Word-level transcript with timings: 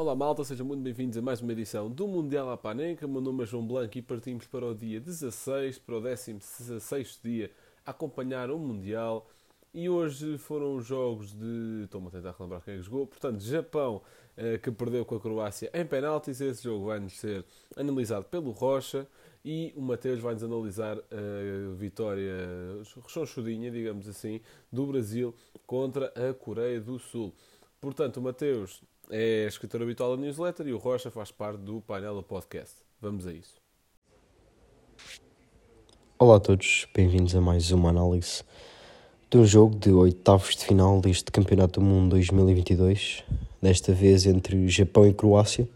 Olá 0.00 0.14
malta, 0.14 0.42
sejam 0.44 0.64
muito 0.64 0.80
bem-vindos 0.80 1.18
a 1.18 1.20
mais 1.20 1.42
uma 1.42 1.52
edição 1.52 1.90
do 1.90 2.08
Mundial 2.08 2.48
à 2.48 2.56
Panenca. 2.56 3.06
Meu 3.06 3.20
nome 3.20 3.42
é 3.42 3.46
João 3.46 3.66
Blanco 3.66 3.98
e 3.98 4.00
partimos 4.00 4.46
para 4.46 4.64
o 4.64 4.74
dia 4.74 4.98
16, 4.98 5.78
para 5.78 5.96
o 5.98 6.00
16 6.00 7.20
dia, 7.22 7.50
a 7.84 7.90
acompanhar 7.90 8.50
o 8.50 8.58
Mundial. 8.58 9.28
E 9.74 9.90
hoje 9.90 10.38
foram 10.38 10.76
os 10.76 10.86
jogos 10.86 11.34
de. 11.34 11.82
Estou-me 11.84 12.06
a 12.06 12.10
tentar 12.12 12.32
relembrar 12.32 12.62
quem 12.62 12.72
é 12.72 12.76
que 12.78 12.82
jogou. 12.82 13.06
Portanto, 13.06 13.40
Japão, 13.40 14.00
eh, 14.38 14.56
que 14.56 14.70
perdeu 14.70 15.04
com 15.04 15.16
a 15.16 15.20
Croácia 15.20 15.70
em 15.74 15.84
penaltis. 15.84 16.40
Esse 16.40 16.64
jogo 16.64 16.86
vai-nos 16.86 17.20
ser 17.20 17.44
analisado 17.76 18.24
pelo 18.24 18.52
Rocha. 18.52 19.06
E 19.44 19.70
o 19.76 19.82
Mateus 19.82 20.18
vai-nos 20.18 20.42
analisar 20.42 20.96
a 20.96 21.74
vitória 21.76 22.32
chonchudinha, 23.06 23.70
digamos 23.70 24.08
assim, 24.08 24.40
do 24.72 24.86
Brasil 24.86 25.34
contra 25.66 26.06
a 26.16 26.32
Coreia 26.32 26.80
do 26.80 26.98
Sul. 26.98 27.34
Portanto, 27.82 28.16
o 28.16 28.22
Mateus 28.22 28.82
é 29.10 29.46
escritor 29.46 29.82
habitual 29.82 30.16
da 30.16 30.22
newsletter 30.22 30.66
e 30.68 30.72
o 30.72 30.78
Rocha 30.78 31.10
faz 31.10 31.30
parte 31.30 31.58
do 31.58 31.80
painel 31.80 32.14
do 32.14 32.22
podcast. 32.22 32.76
Vamos 33.00 33.26
a 33.26 33.32
isso. 33.32 33.54
Olá 36.18 36.36
a 36.36 36.40
todos, 36.40 36.86
bem-vindos 36.94 37.34
a 37.34 37.40
mais 37.40 37.72
uma 37.72 37.90
análise 37.90 38.44
de 39.28 39.38
um 39.38 39.44
jogo 39.44 39.76
de 39.76 39.90
oitavos 39.90 40.54
de 40.54 40.64
final 40.64 41.00
deste 41.00 41.30
Campeonato 41.30 41.80
do 41.80 41.86
Mundo 41.86 42.10
2022, 42.10 43.24
desta 43.60 43.92
vez 43.92 44.26
entre 44.26 44.68
Japão 44.68 45.06
e 45.06 45.14
Croácia. 45.14 45.68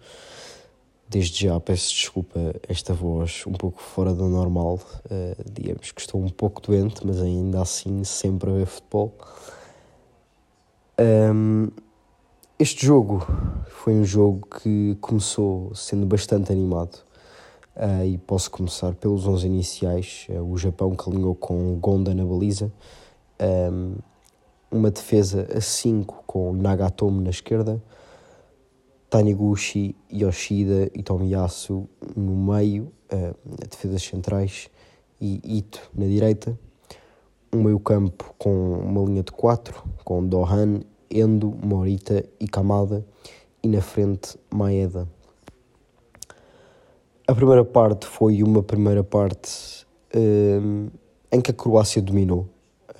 Desde 1.09 1.47
já 1.47 1.59
peço 1.61 1.91
desculpa 1.91 2.39
esta 2.69 2.93
voz 2.95 3.45
um 3.47 3.53
pouco 3.53 3.81
fora 3.81 4.13
do 4.13 4.29
normal, 4.29 4.81
uh, 5.07 5.53
digamos 5.53 5.93
que 5.93 6.01
estou 6.01 6.21
um 6.21 6.29
pouco 6.29 6.61
doente, 6.61 7.07
mas 7.07 7.21
ainda 7.21 7.63
assim 7.63 8.05
sempre 8.05 8.51
a 8.51 8.55
ver 8.55 8.67
futebol. 8.67 9.17
Um, 10.99 11.69
este 12.65 12.87
jogo 12.87 13.27
foi 13.69 13.93
um 13.93 14.07
jogo 14.07 14.49
que 14.59 14.97
começou 14.99 15.75
sendo 15.75 16.07
bastante 16.07 16.51
animado 16.51 16.97
uh, 17.77 18.07
e 18.07 18.17
posso 18.17 18.51
começar 18.51 18.95
pelos 18.95 19.27
11 19.27 19.47
iniciais. 19.47 20.27
Uh, 20.31 20.41
o 20.51 20.57
Japão 20.57 20.97
que 20.97 21.07
alinhou 21.07 21.35
com 21.35 21.79
Gonda 21.79 22.15
na 22.15 22.25
baliza, 22.25 22.73
um, 23.71 23.97
uma 24.71 24.91
defesa 24.91 25.47
a 25.55 25.61
5 25.61 26.25
com 26.27 26.55
Nagatomo 26.55 27.21
na 27.21 27.29
esquerda, 27.29 27.83
Taniguchi, 29.11 29.95
Yoshida 30.11 30.91
e 30.95 31.03
Tomiyasu 31.03 31.87
no 32.17 32.35
meio, 32.35 32.91
uh, 33.13 33.37
defesas 33.69 34.03
centrais, 34.03 34.71
e 35.21 35.59
Ito 35.59 35.91
na 35.95 36.07
direita. 36.07 36.59
Um 37.53 37.65
meio 37.65 37.79
campo 37.79 38.35
com 38.39 38.73
uma 38.79 39.05
linha 39.05 39.23
de 39.23 39.33
4, 39.33 39.85
com 40.03 40.27
Dohan 40.27 40.81
Endo, 41.15 41.57
Morita 41.63 42.25
e 42.41 42.49
Kamada 42.49 43.07
e 43.63 43.69
na 43.69 43.81
frente 43.81 44.37
Maeda. 44.53 45.09
A 47.27 47.35
primeira 47.35 47.65
parte 47.65 48.05
foi 48.05 48.43
uma 48.43 48.63
primeira 48.63 49.05
parte 49.05 49.87
uh, 50.15 50.91
em 51.31 51.41
que 51.41 51.53
a 51.53 51.55
Croácia 51.55 52.03
dominou, 52.03 52.49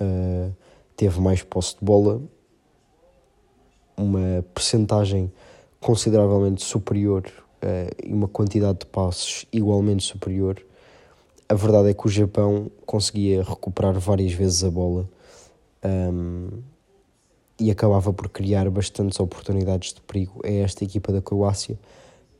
uh, 0.01 0.51
teve 0.95 1.19
mais 1.19 1.43
posse 1.43 1.75
de 1.77 1.83
bola, 1.85 2.21
uma 3.97 4.43
percentagem 4.53 5.31
consideravelmente 5.79 6.63
superior 6.63 7.25
uh, 7.61 7.95
e 8.03 8.13
uma 8.13 8.29
quantidade 8.29 8.79
de 8.79 8.85
passos 8.85 9.45
igualmente 9.51 10.03
superior. 10.05 10.59
A 11.47 11.53
verdade 11.53 11.89
é 11.89 11.93
que 11.93 12.07
o 12.07 12.09
Japão 12.09 12.71
conseguia 12.85 13.43
recuperar 13.43 13.99
várias 13.99 14.31
vezes 14.31 14.63
a 14.63 14.71
bola. 14.71 15.07
Um, 15.83 16.49
e 17.59 17.71
acabava 17.71 18.11
por 18.11 18.29
criar 18.29 18.69
bastantes 18.69 19.19
oportunidades 19.19 19.93
de 19.93 20.01
perigo 20.01 20.41
a 20.43 20.49
esta 20.49 20.83
equipa 20.83 21.11
da 21.11 21.21
Croácia, 21.21 21.77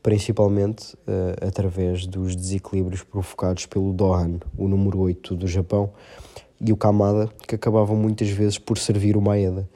principalmente 0.02 0.94
uh, 0.94 1.46
através 1.46 2.06
dos 2.06 2.36
desequilíbrios 2.36 3.02
provocados 3.02 3.66
pelo 3.66 3.92
Dohan, 3.92 4.38
o 4.56 4.68
número 4.68 5.00
8 5.00 5.34
do 5.34 5.46
Japão, 5.46 5.90
e 6.60 6.72
o 6.72 6.76
Kamada, 6.76 7.28
que 7.46 7.54
acabavam 7.54 7.96
muitas 7.96 8.28
vezes 8.28 8.58
por 8.58 8.78
servir 8.78 9.16
o 9.16 9.20
Maeda. 9.20 9.68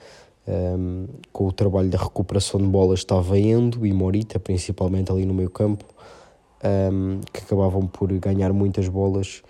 Um, 0.46 0.52
ehm, 0.52 1.06
com 1.32 1.46
o 1.46 1.52
trabalho 1.52 1.90
da 1.90 1.98
recuperação 1.98 2.58
de 2.58 2.66
bolas 2.66 3.00
estava 3.00 3.38
Endo 3.38 3.86
e 3.86 3.92
Morita, 3.92 4.40
principalmente 4.40 5.12
ali 5.12 5.26
no 5.26 5.34
meio 5.34 5.50
campo, 5.50 5.84
um, 6.64 6.66
ehm, 6.66 7.20
que 7.32 7.40
acabavam 7.40 7.86
por 7.86 8.10
ganhar 8.14 8.52
muitas 8.52 8.88
bolas 8.88 9.42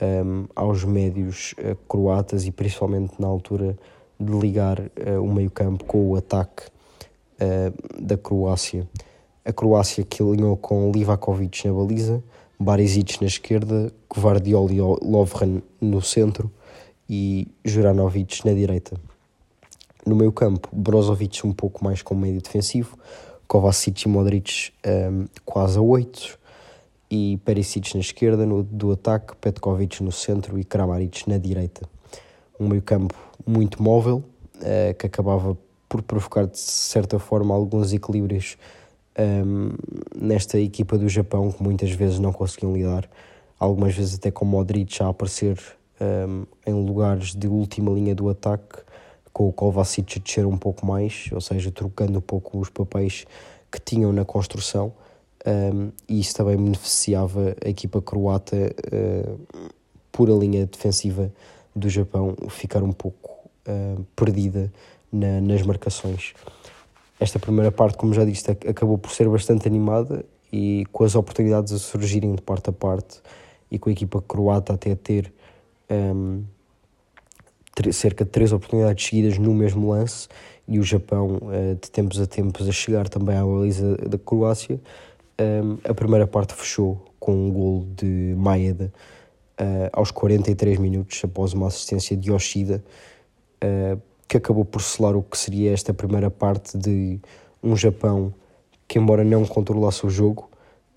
um, 0.00 0.04
ehm, 0.04 0.44
aos 0.54 0.84
médios 0.84 1.54
uh, 1.58 1.74
croatas 1.88 2.44
e 2.44 2.50
principalmente 2.50 3.14
na 3.18 3.26
altura 3.26 3.76
de 4.18 4.32
ligar 4.32 4.80
uh, 4.80 5.22
o 5.22 5.32
meio-campo 5.32 5.84
com 5.84 6.10
o 6.10 6.16
ataque 6.16 6.64
uh, 7.40 8.02
da 8.02 8.16
Croácia. 8.16 8.88
A 9.44 9.52
Croácia 9.52 10.04
que 10.04 10.22
alinhou 10.22 10.56
com 10.56 10.90
Livakovic 10.90 11.66
na 11.66 11.74
baliza, 11.74 12.22
Barisic 12.58 13.20
na 13.20 13.26
esquerda, 13.26 13.92
Gvardiol 14.12 14.70
e 14.70 14.80
Lovren 14.80 15.62
no 15.80 16.00
centro 16.00 16.50
e 17.08 17.46
Juranovic 17.64 18.44
na 18.46 18.52
direita. 18.52 18.96
No 20.06 20.14
meio 20.14 20.32
campo, 20.32 20.68
Brozovic 20.72 21.46
um 21.46 21.52
pouco 21.52 21.84
mais 21.84 22.00
como 22.00 22.20
médio 22.20 22.40
defensivo, 22.40 22.98
Kovacic 23.46 24.04
e 24.04 24.08
Modric 24.08 24.72
um, 24.86 24.90
ehm, 24.90 25.24
quase 25.44 25.78
a 25.78 25.82
8 25.82 26.38
e 27.10 27.38
Perisic 27.44 27.94
na 27.94 28.00
esquerda 28.00 28.46
no, 28.46 28.62
do 28.62 28.92
ataque, 28.92 29.36
Petkovic 29.36 30.02
no 30.02 30.12
centro 30.12 30.58
e 30.58 30.64
Kramaric 30.64 31.28
na 31.28 31.36
direita 31.36 31.86
um 32.58 32.68
meio-campo 32.68 33.14
muito 33.46 33.82
móvel, 33.82 34.24
uh, 34.56 34.94
que 34.98 35.06
acabava 35.06 35.56
por 35.88 36.02
provocar 36.02 36.46
de 36.46 36.58
certa 36.58 37.18
forma 37.18 37.54
alguns 37.54 37.92
equilíbrios 37.92 38.56
um, 39.16 39.22
ehm, 39.22 39.72
nesta 40.20 40.58
equipa 40.58 40.98
do 40.98 41.08
Japão 41.08 41.52
que 41.52 41.62
muitas 41.62 41.90
vezes 41.92 42.18
não 42.18 42.32
conseguiam 42.32 42.72
lidar, 42.74 43.08
algumas 43.60 43.94
vezes 43.94 44.16
até 44.16 44.28
com 44.28 44.44
Modric 44.44 45.00
a 45.00 45.08
aparecer 45.08 45.56
um, 46.00 46.04
ehm, 46.04 46.42
em 46.66 46.84
lugares 46.84 47.32
de 47.32 47.46
última 47.46 47.92
linha 47.92 48.12
do 48.12 48.28
ataque, 48.28 48.78
com 49.32 49.48
o 49.48 49.52
Kovacic 49.52 50.18
a 50.18 50.20
descer 50.20 50.46
um 50.46 50.56
pouco 50.56 50.84
mais, 50.84 51.28
ou 51.32 51.40
seja, 51.40 51.70
trocando 51.70 52.18
um 52.18 52.22
pouco 52.22 52.58
os 52.58 52.70
papéis 52.70 53.24
que 53.70 53.80
tinham 53.80 54.12
na 54.12 54.24
construção, 54.24 54.92
um, 55.46 55.50
ehm, 55.50 55.88
e 56.08 56.18
isso 56.18 56.34
também 56.34 56.56
beneficiava 56.56 57.54
a 57.64 57.68
equipa 57.68 58.02
croata 58.02 58.74
uh, 58.92 59.38
por 60.10 60.28
a 60.28 60.34
linha 60.34 60.66
defensiva 60.66 61.32
do 61.74 61.88
Japão 61.88 62.34
ficar 62.48 62.82
um 62.82 62.92
pouco 62.92 63.23
uh, 63.68 64.04
perdida 64.16 64.72
na, 65.12 65.40
nas 65.40 65.62
marcações. 65.62 66.34
Esta 67.18 67.38
primeira 67.38 67.70
parte, 67.70 67.96
como 67.96 68.12
já 68.12 68.24
disse, 68.24 68.50
acabou 68.50 68.98
por 68.98 69.10
ser 69.12 69.28
bastante 69.28 69.68
animada 69.68 70.24
e 70.52 70.84
com 70.92 71.04
as 71.04 71.14
oportunidades 71.14 71.72
a 71.72 71.78
surgirem 71.78 72.34
de 72.34 72.42
parte 72.42 72.70
a 72.70 72.72
parte 72.72 73.20
e 73.70 73.78
com 73.78 73.88
a 73.88 73.92
equipa 73.92 74.20
croata 74.22 74.74
até 74.74 74.94
ter 74.94 75.32
um, 75.90 76.44
cerca 77.92 78.24
de 78.24 78.30
três 78.30 78.52
oportunidades 78.52 79.04
seguidas 79.06 79.38
no 79.38 79.52
mesmo 79.54 79.90
lance 79.90 80.28
e 80.66 80.78
o 80.78 80.82
Japão 80.82 81.38
uh, 81.42 81.74
de 81.80 81.90
tempos 81.90 82.20
a 82.20 82.26
tempos 82.26 82.68
a 82.68 82.72
chegar 82.72 83.08
também 83.08 83.36
à 83.36 83.44
baliza 83.44 83.96
da 83.96 84.18
Croácia. 84.18 84.80
Um, 85.40 85.78
a 85.88 85.94
primeira 85.94 86.26
parte 86.26 86.54
fechou 86.54 87.04
com 87.18 87.32
um 87.32 87.50
gol 87.50 87.86
de 87.96 88.34
Maeda 88.36 88.92
uh, 89.60 89.90
aos 89.92 90.10
43 90.10 90.78
minutos, 90.78 91.20
após 91.24 91.52
uma 91.52 91.66
assistência 91.66 92.16
de 92.16 92.30
Yoshida, 92.30 92.84
uh, 93.62 94.00
que 94.26 94.36
acabou 94.36 94.64
por 94.64 94.82
selar 94.82 95.16
o 95.16 95.22
que 95.22 95.36
seria 95.36 95.72
esta 95.72 95.92
primeira 95.92 96.30
parte 96.30 96.76
de 96.76 97.20
um 97.62 97.76
Japão 97.76 98.32
que, 98.86 98.98
embora 98.98 99.24
não 99.24 99.44
controlasse 99.44 100.06
o 100.06 100.10
jogo, 100.10 100.50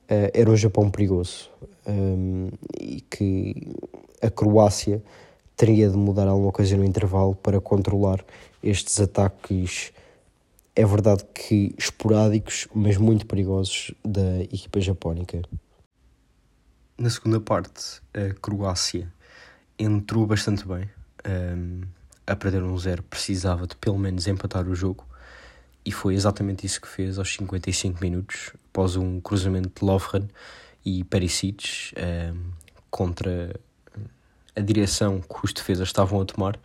uh, 0.09 0.31
era 0.33 0.49
um 0.49 0.55
Japão 0.55 0.89
perigoso 0.89 1.49
um, 1.87 2.49
e 2.79 3.01
que 3.01 3.73
a 4.21 4.29
Croácia 4.29 5.01
teria 5.55 5.89
de 5.89 5.97
mudar 5.97 6.27
alguma 6.27 6.51
coisa 6.51 6.75
no 6.77 6.83
intervalo 6.83 7.35
para 7.35 7.59
controlar 7.59 8.23
estes 8.61 8.99
ataques. 8.99 9.91
É 10.75 10.85
verdade 10.85 11.23
que 11.33 11.73
esporádicos, 11.77 12.67
mas 12.73 12.97
muito 12.97 13.25
perigosos 13.25 13.91
da 14.05 14.41
equipa 14.41 14.79
japónica. 14.79 15.41
Na 16.97 17.09
segunda 17.09 17.39
parte, 17.39 18.01
a 18.13 18.33
Croácia 18.39 19.11
entrou 19.79 20.25
bastante 20.27 20.67
bem. 20.67 20.89
Um, 21.27 21.81
a 22.27 22.35
perder 22.35 22.61
um 22.61 22.77
zero, 22.77 23.01
precisava 23.03 23.65
de 23.65 23.75
pelo 23.77 23.97
menos 23.97 24.27
empatar 24.27 24.67
o 24.67 24.75
jogo. 24.75 25.07
E 25.85 25.91
foi 25.91 26.13
exatamente 26.13 26.65
isso 26.65 26.81
que 26.81 26.87
fez 26.87 27.17
aos 27.17 27.33
55 27.33 28.01
minutos, 28.01 28.51
após 28.69 28.97
um 28.97 29.21
cruzamento 29.21 29.71
de 29.79 29.85
Lovren 29.85 30.27
e 30.85 31.03
Perisic 31.05 31.93
um, 31.95 32.51
contra 32.91 33.57
a 34.53 34.59
direção 34.59 35.21
que 35.21 35.45
os 35.45 35.53
defesas 35.53 35.87
estavam 35.87 36.19
a 36.19 36.25
tomar. 36.25 36.57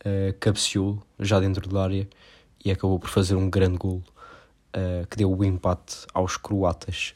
Uh, 0.00 0.34
cabeceou 0.38 1.02
já 1.18 1.40
dentro 1.40 1.68
da 1.68 1.82
área 1.82 2.08
e 2.64 2.70
acabou 2.70 2.98
por 2.98 3.08
fazer 3.08 3.34
um 3.34 3.48
grande 3.48 3.78
gol 3.78 4.02
uh, 4.76 5.06
que 5.08 5.16
deu 5.16 5.34
o 5.34 5.44
empate 5.44 6.06
aos 6.12 6.36
croatas. 6.36 7.14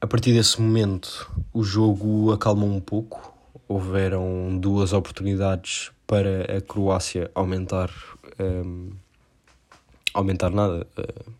A 0.00 0.06
partir 0.06 0.32
desse 0.32 0.60
momento, 0.60 1.30
o 1.52 1.62
jogo 1.62 2.32
acalmou 2.32 2.70
um 2.70 2.80
pouco. 2.80 3.34
Houveram 3.72 4.58
duas 4.58 4.92
oportunidades 4.92 5.92
para 6.04 6.56
a 6.56 6.60
Croácia 6.60 7.30
aumentar. 7.36 7.88
Um, 8.36 8.90
aumentar 10.12 10.50
nada. 10.50 10.84
Uh, 10.98 11.30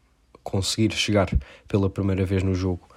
conseguir 0.45 0.93
chegar 0.93 1.29
pela 1.67 1.91
primeira 1.91 2.25
vez 2.25 2.45
no 2.45 2.55
jogo 2.55 2.89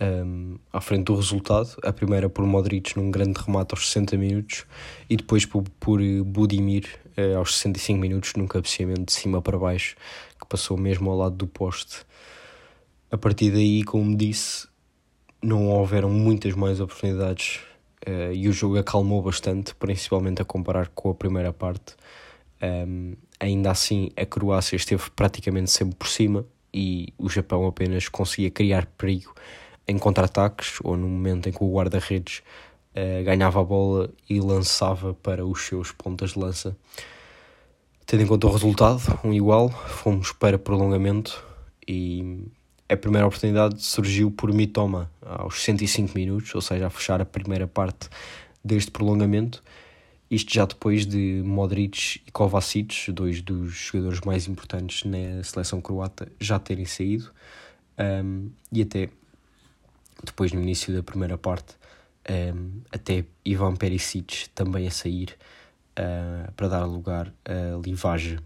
um, 0.00 0.56
à 0.72 0.80
frente 0.80 1.06
do 1.06 1.16
resultado. 1.16 1.76
A 1.82 1.92
primeira 1.92 2.28
por 2.28 2.46
Modric 2.46 2.96
num 2.96 3.10
grande 3.10 3.40
remate 3.40 3.74
aos 3.74 3.88
60 3.88 4.16
minutos 4.16 4.64
e 5.08 5.16
depois 5.16 5.44
por, 5.44 5.64
por 5.80 6.00
Budimir 6.24 6.86
uh, 7.18 7.38
aos 7.38 7.56
65 7.56 7.98
minutos 7.98 8.34
num 8.34 8.46
cabeceamento 8.46 9.06
de 9.06 9.12
cima 9.12 9.42
para 9.42 9.58
baixo 9.58 9.96
que 10.38 10.46
passou 10.46 10.76
mesmo 10.76 11.10
ao 11.10 11.16
lado 11.16 11.34
do 11.34 11.48
poste. 11.48 12.06
A 13.10 13.18
partir 13.18 13.50
daí, 13.50 13.82
como 13.82 14.16
disse, 14.16 14.68
não 15.42 15.66
houveram 15.66 16.08
muitas 16.08 16.54
mais 16.54 16.78
oportunidades 16.78 17.62
uh, 18.06 18.32
e 18.32 18.48
o 18.48 18.52
jogo 18.52 18.78
acalmou 18.78 19.22
bastante, 19.22 19.74
principalmente 19.74 20.42
a 20.42 20.44
comparar 20.44 20.88
com 20.88 21.10
a 21.10 21.14
primeira 21.14 21.52
parte. 21.52 21.94
Um, 22.62 23.14
ainda 23.38 23.70
assim, 23.70 24.10
a 24.16 24.26
Croácia 24.26 24.76
esteve 24.76 25.10
praticamente 25.10 25.70
sempre 25.70 25.96
por 25.96 26.08
cima 26.08 26.44
e 26.72 27.12
o 27.18 27.28
Japão 27.28 27.66
apenas 27.66 28.08
conseguia 28.08 28.50
criar 28.50 28.86
perigo 28.86 29.34
em 29.88 29.98
contra-ataques 29.98 30.78
ou 30.84 30.96
no 30.96 31.08
momento 31.08 31.48
em 31.48 31.52
que 31.52 31.64
o 31.64 31.72
guarda-redes 31.72 32.42
uh, 32.94 33.24
ganhava 33.24 33.60
a 33.60 33.64
bola 33.64 34.10
e 34.28 34.40
lançava 34.40 35.14
para 35.14 35.44
os 35.44 35.62
seus 35.62 35.90
pontas 35.90 36.32
de 36.32 36.38
lança. 36.38 36.76
Tendo 38.06 38.22
em 38.22 38.26
conta 38.26 38.46
o 38.46 38.52
resultado, 38.52 39.20
um 39.24 39.32
igual, 39.32 39.70
fomos 39.70 40.32
para 40.32 40.58
prolongamento 40.58 41.44
e 41.86 42.44
a 42.90 42.96
primeira 42.96 43.24
oportunidade 43.24 43.80
surgiu 43.80 44.32
por 44.32 44.52
Mitoma 44.52 45.08
aos 45.22 45.62
105 45.62 46.12
minutos, 46.12 46.52
ou 46.56 46.60
seja, 46.60 46.88
a 46.88 46.90
fechar 46.90 47.20
a 47.20 47.24
primeira 47.24 47.64
parte 47.64 48.08
deste 48.64 48.90
prolongamento. 48.90 49.62
Isto 50.28 50.52
já 50.52 50.64
depois 50.64 51.06
de 51.06 51.40
Modric 51.44 52.20
e 52.26 52.30
Kovacic, 52.32 53.12
dois 53.12 53.40
dos 53.40 53.72
jogadores 53.72 54.20
mais 54.22 54.48
importantes 54.48 55.04
na 55.04 55.42
seleção 55.44 55.80
croata, 55.80 56.30
já 56.40 56.58
terem 56.58 56.84
saído. 56.84 57.30
Um, 57.96 58.50
e 58.72 58.82
até 58.82 59.08
depois 60.24 60.52
no 60.52 60.60
início 60.60 60.92
da 60.92 61.02
primeira 61.02 61.38
parte, 61.38 61.74
um, 62.28 62.80
até 62.90 63.24
Ivan 63.44 63.76
Perisic 63.76 64.48
também 64.50 64.88
a 64.88 64.90
sair 64.90 65.36
uh, 65.96 66.50
para 66.52 66.66
dar 66.66 66.84
lugar 66.86 67.32
a 67.44 67.80
Livage. 67.80 68.40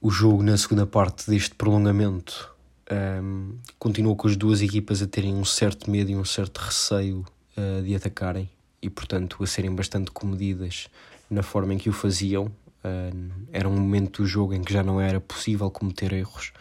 O 0.00 0.08
jogo 0.08 0.42
na 0.44 0.56
segunda 0.56 0.86
parte 0.86 1.28
deste 1.28 1.56
prolongamento 1.56 2.59
um, 2.90 3.56
continuou 3.78 4.16
com 4.16 4.28
as 4.28 4.36
duas 4.36 4.62
equipas 4.62 5.02
a 5.02 5.06
terem 5.06 5.34
um 5.34 5.44
certo 5.44 5.90
medo 5.90 6.10
e 6.10 6.16
um 6.16 6.24
certo 6.24 6.58
receio 6.58 7.24
uh, 7.56 7.82
de 7.82 7.94
atacarem 7.94 8.48
e, 8.82 8.90
portanto, 8.90 9.42
a 9.42 9.46
serem 9.46 9.74
bastante 9.74 10.10
comedidas 10.10 10.88
na 11.28 11.42
forma 11.42 11.74
em 11.74 11.78
que 11.78 11.88
o 11.88 11.92
faziam. 11.92 12.46
Uh, 12.82 13.30
era 13.52 13.68
um 13.68 13.78
momento 13.78 14.22
do 14.22 14.26
jogo 14.26 14.54
em 14.54 14.62
que 14.62 14.72
já 14.72 14.82
não 14.82 15.00
era 15.00 15.20
possível 15.20 15.70
cometer 15.70 16.12
erros 16.14 16.52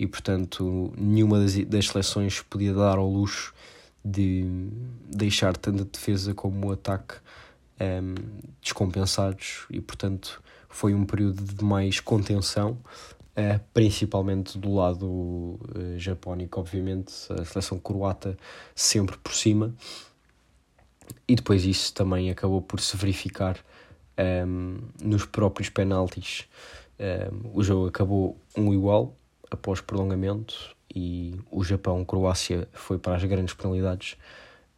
e 0.00 0.06
portanto 0.06 0.90
nenhuma 0.96 1.38
das, 1.38 1.54
das 1.66 1.88
seleções 1.88 2.40
podia 2.40 2.72
dar 2.72 2.96
ao 2.96 3.06
luxo 3.06 3.52
de 4.02 4.46
deixar 5.04 5.54
tanto 5.54 5.82
a 5.82 5.84
defesa 5.84 6.32
como 6.32 6.68
o 6.68 6.72
ataque 6.72 7.16
um, 7.78 8.14
descompensados 8.62 9.66
e 9.68 9.78
portanto 9.78 10.42
foi 10.70 10.94
um 10.94 11.04
período 11.04 11.42
de 11.42 11.62
mais 11.62 12.00
contenção 12.00 12.78
uh, 13.40 13.60
principalmente 13.72 14.58
do 14.58 14.74
lado 14.74 15.06
uh, 15.06 15.58
japónico 15.96 16.60
obviamente. 16.60 17.12
A 17.30 17.44
seleção 17.44 17.78
croata 17.78 18.36
sempre 18.74 19.16
por 19.18 19.34
cima. 19.34 19.74
E 21.26 21.34
depois 21.34 21.64
isso 21.64 21.92
também 21.94 22.30
acabou 22.30 22.60
por 22.60 22.80
se 22.80 22.96
verificar 22.96 23.56
um, 24.18 24.22
ehm, 24.22 24.78
nos 25.02 25.24
próprios 25.24 25.68
penaltis. 25.68 26.48
Um, 26.98 27.04
ehm, 27.04 27.50
o 27.52 27.62
jogo 27.62 27.88
acabou 27.88 28.36
um 28.56 28.72
igual 28.72 29.14
após 29.50 29.80
prolongamento 29.80 30.76
e 30.94 31.34
o 31.50 31.62
Japão-Croácia 31.64 32.68
foi 32.72 32.98
para 32.98 33.16
as 33.16 33.24
grandes 33.24 33.54
penalidades. 33.54 34.16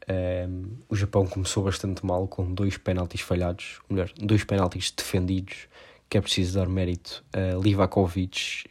Um, 0.09 0.77
o 0.89 0.97
Japão 0.97 1.27
começou 1.27 1.63
bastante 1.65 2.05
mal 2.05 2.27
com 2.27 2.53
dois 2.53 2.77
penaltis 2.77 3.21
falhados, 3.21 3.79
ou 3.89 3.95
melhor, 3.95 4.11
dois 4.17 4.45
penaltis 4.45 4.91
defendidos, 4.91 5.69
que 6.13 6.19
é 6.19 6.21
preciso 6.21 6.59
dar 6.59 6.69
mérito 6.69 7.25
a 7.33 7.57
Livakovic, 7.57 8.67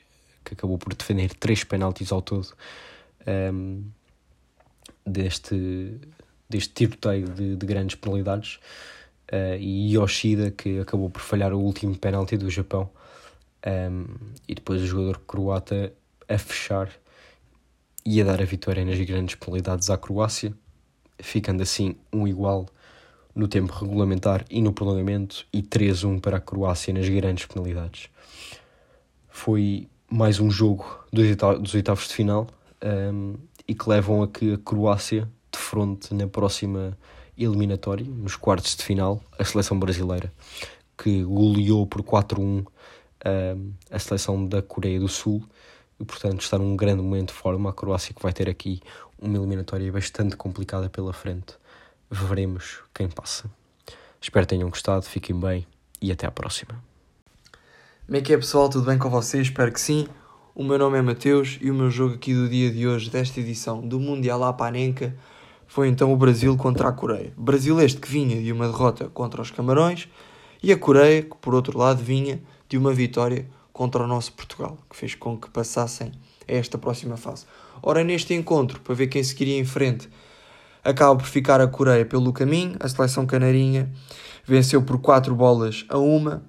que 0.45 0.53
acabou 0.53 0.77
por 0.77 0.93
defender 0.93 1.33
três 1.33 1.63
penaltis 1.63 2.11
ao 2.11 2.21
todo 2.21 2.47
um, 3.51 3.83
deste, 5.03 5.99
deste 6.47 6.71
tiroteio 6.71 7.27
de, 7.29 7.55
de 7.55 7.65
grandes 7.65 7.95
penalidades. 7.95 8.59
Uh, 9.33 9.57
e 9.59 9.91
Yoshida, 9.95 10.51
que 10.51 10.81
acabou 10.81 11.09
por 11.09 11.19
falhar 11.19 11.51
o 11.51 11.59
último 11.59 11.97
penalti 11.97 12.37
do 12.37 12.47
Japão 12.47 12.87
um, 13.65 14.05
e 14.47 14.53
depois 14.53 14.79
o 14.83 14.85
jogador 14.85 15.17
croata 15.25 15.91
a 16.29 16.37
fechar 16.37 16.91
e 18.05 18.21
a 18.21 18.23
dar 18.23 18.39
a 18.39 18.45
vitória 18.45 18.85
nas 18.85 18.99
grandes 18.99 19.33
penalidades 19.33 19.89
à 19.89 19.97
Croácia, 19.97 20.53
ficando 21.17 21.63
assim 21.63 21.95
um 22.13 22.27
igual 22.27 22.67
no 23.35 23.47
tempo 23.47 23.73
regulamentar 23.73 24.45
e 24.49 24.61
no 24.61 24.73
prolongamento 24.73 25.45
e 25.51 25.61
3-1 25.61 26.19
para 26.19 26.37
a 26.37 26.41
Croácia 26.41 26.93
nas 26.93 27.07
grandes 27.07 27.45
penalidades. 27.45 28.09
Foi 29.29 29.87
mais 30.09 30.39
um 30.39 30.51
jogo 30.51 30.85
dos 31.11 31.73
oitavos 31.73 32.07
de 32.07 32.13
final 32.13 32.47
um, 32.83 33.35
e 33.67 33.73
que 33.73 33.89
levam 33.89 34.21
a 34.21 34.27
que 34.27 34.53
a 34.53 34.57
Croácia 34.57 35.29
defronte 35.51 36.13
na 36.13 36.27
próxima 36.27 36.97
eliminatória, 37.37 38.05
nos 38.05 38.35
quartos 38.35 38.75
de 38.75 38.83
final, 38.83 39.21
a 39.39 39.43
seleção 39.43 39.79
brasileira, 39.79 40.31
que 40.97 41.23
goleou 41.23 41.87
por 41.87 42.03
4-1 42.03 42.65
a 43.89 43.99
seleção 43.99 44.45
da 44.45 44.61
Coreia 44.61 44.99
do 44.99 45.07
Sul 45.07 45.43
e, 45.99 46.03
portanto, 46.03 46.41
está 46.41 46.57
num 46.57 46.75
grande 46.75 47.01
momento 47.01 47.29
de 47.29 47.35
forma. 47.35 47.69
A 47.69 47.73
Croácia 47.73 48.13
que 48.13 48.21
vai 48.21 48.33
ter 48.33 48.49
aqui 48.49 48.81
uma 49.19 49.37
eliminatória 49.37 49.91
bastante 49.91 50.35
complicada 50.35 50.89
pela 50.89 51.13
frente. 51.13 51.53
Veremos 52.13 52.79
quem 52.93 53.07
passa. 53.07 53.49
Espero 54.19 54.45
que 54.45 54.49
tenham 54.49 54.69
gostado, 54.69 55.03
fiquem 55.03 55.33
bem 55.39 55.65
e 56.01 56.11
até 56.11 56.27
à 56.27 56.31
próxima. 56.31 56.83
Como 58.05 58.17
é 58.17 58.21
que 58.21 58.33
é 58.33 58.37
pessoal? 58.37 58.67
Tudo 58.67 58.85
bem 58.85 58.97
com 58.97 59.09
vocês? 59.09 59.47
Espero 59.47 59.71
que 59.71 59.79
sim. 59.79 60.09
O 60.53 60.61
meu 60.61 60.77
nome 60.77 60.97
é 60.97 61.01
Mateus 61.01 61.57
e 61.61 61.71
o 61.71 61.73
meu 61.73 61.89
jogo 61.89 62.15
aqui 62.15 62.33
do 62.33 62.49
dia 62.49 62.69
de 62.69 62.85
hoje, 62.85 63.09
desta 63.09 63.39
edição 63.39 63.79
do 63.79 63.97
Mundial 63.97 64.43
Apanenca, 64.43 65.15
foi 65.65 65.87
então 65.87 66.11
o 66.11 66.17
Brasil 66.17 66.57
contra 66.57 66.89
a 66.89 66.91
Coreia. 66.91 67.31
Brasil 67.37 67.79
este 67.79 68.01
que 68.01 68.09
vinha 68.09 68.41
de 68.41 68.51
uma 68.51 68.67
derrota 68.67 69.07
contra 69.07 69.41
os 69.41 69.49
Camarões 69.49 70.09
e 70.61 70.69
a 70.73 70.77
Coreia 70.77 71.21
que, 71.21 71.37
por 71.37 71.55
outro 71.55 71.77
lado, 71.77 72.03
vinha 72.03 72.43
de 72.67 72.77
uma 72.77 72.91
vitória 72.91 73.47
contra 73.71 74.03
o 74.03 74.07
nosso 74.07 74.33
Portugal, 74.33 74.77
que 74.89 74.97
fez 74.97 75.15
com 75.15 75.37
que 75.37 75.49
passassem 75.49 76.11
a 76.45 76.53
esta 76.53 76.77
próxima 76.77 77.15
fase. 77.15 77.45
Ora, 77.81 78.03
neste 78.03 78.33
encontro, 78.33 78.81
para 78.81 78.93
ver 78.93 79.07
quem 79.07 79.23
seguiria 79.23 79.57
em 79.57 79.63
frente, 79.63 80.09
acaba 80.83 81.15
por 81.15 81.27
ficar 81.27 81.61
a 81.61 81.67
Coreia 81.67 82.05
pelo 82.05 82.33
caminho, 82.33 82.75
a 82.79 82.87
seleção 82.87 83.25
canarinha 83.25 83.91
venceu 84.45 84.81
por 84.81 84.99
4 84.99 85.35
bolas 85.35 85.85
a 85.89 85.97
uma, 85.97 86.43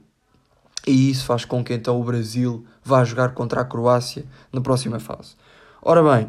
e 0.86 1.10
isso 1.10 1.24
faz 1.24 1.44
com 1.44 1.62
que 1.62 1.74
então 1.74 2.00
o 2.00 2.04
Brasil 2.04 2.64
vá 2.82 3.04
jogar 3.04 3.34
contra 3.34 3.60
a 3.60 3.64
Croácia 3.64 4.24
na 4.52 4.60
próxima 4.60 4.98
fase. 4.98 5.36
Ora 5.80 6.02
bem, 6.02 6.28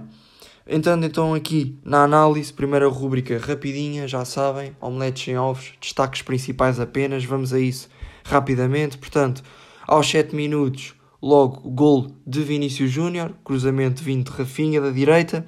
entrando 0.68 1.06
então 1.06 1.34
aqui 1.34 1.80
na 1.84 2.04
análise, 2.04 2.54
primeira 2.54 2.88
rúbrica 2.88 3.38
rapidinha, 3.38 4.08
já 4.08 4.26
sabem, 4.26 4.76
omeletes 4.80 5.24
sem 5.24 5.38
ovos, 5.38 5.74
destaques 5.82 6.22
principais 6.22 6.80
apenas, 6.80 7.24
vamos 7.26 7.54
a 7.54 7.60
isso 7.60 7.90
rapidamente, 8.24 8.98
portanto, 8.98 9.44
aos 9.88 10.10
7 10.10 10.36
minutos, 10.36 10.94
logo 11.22 11.70
gol 11.70 12.12
de 12.28 12.42
Vinícius 12.42 12.92
Júnior, 12.92 13.34
cruzamento 13.44 14.04
vindo 14.04 14.30
de 14.30 14.38
Rafinha 14.38 14.82
da 14.82 14.92
direita. 14.92 15.46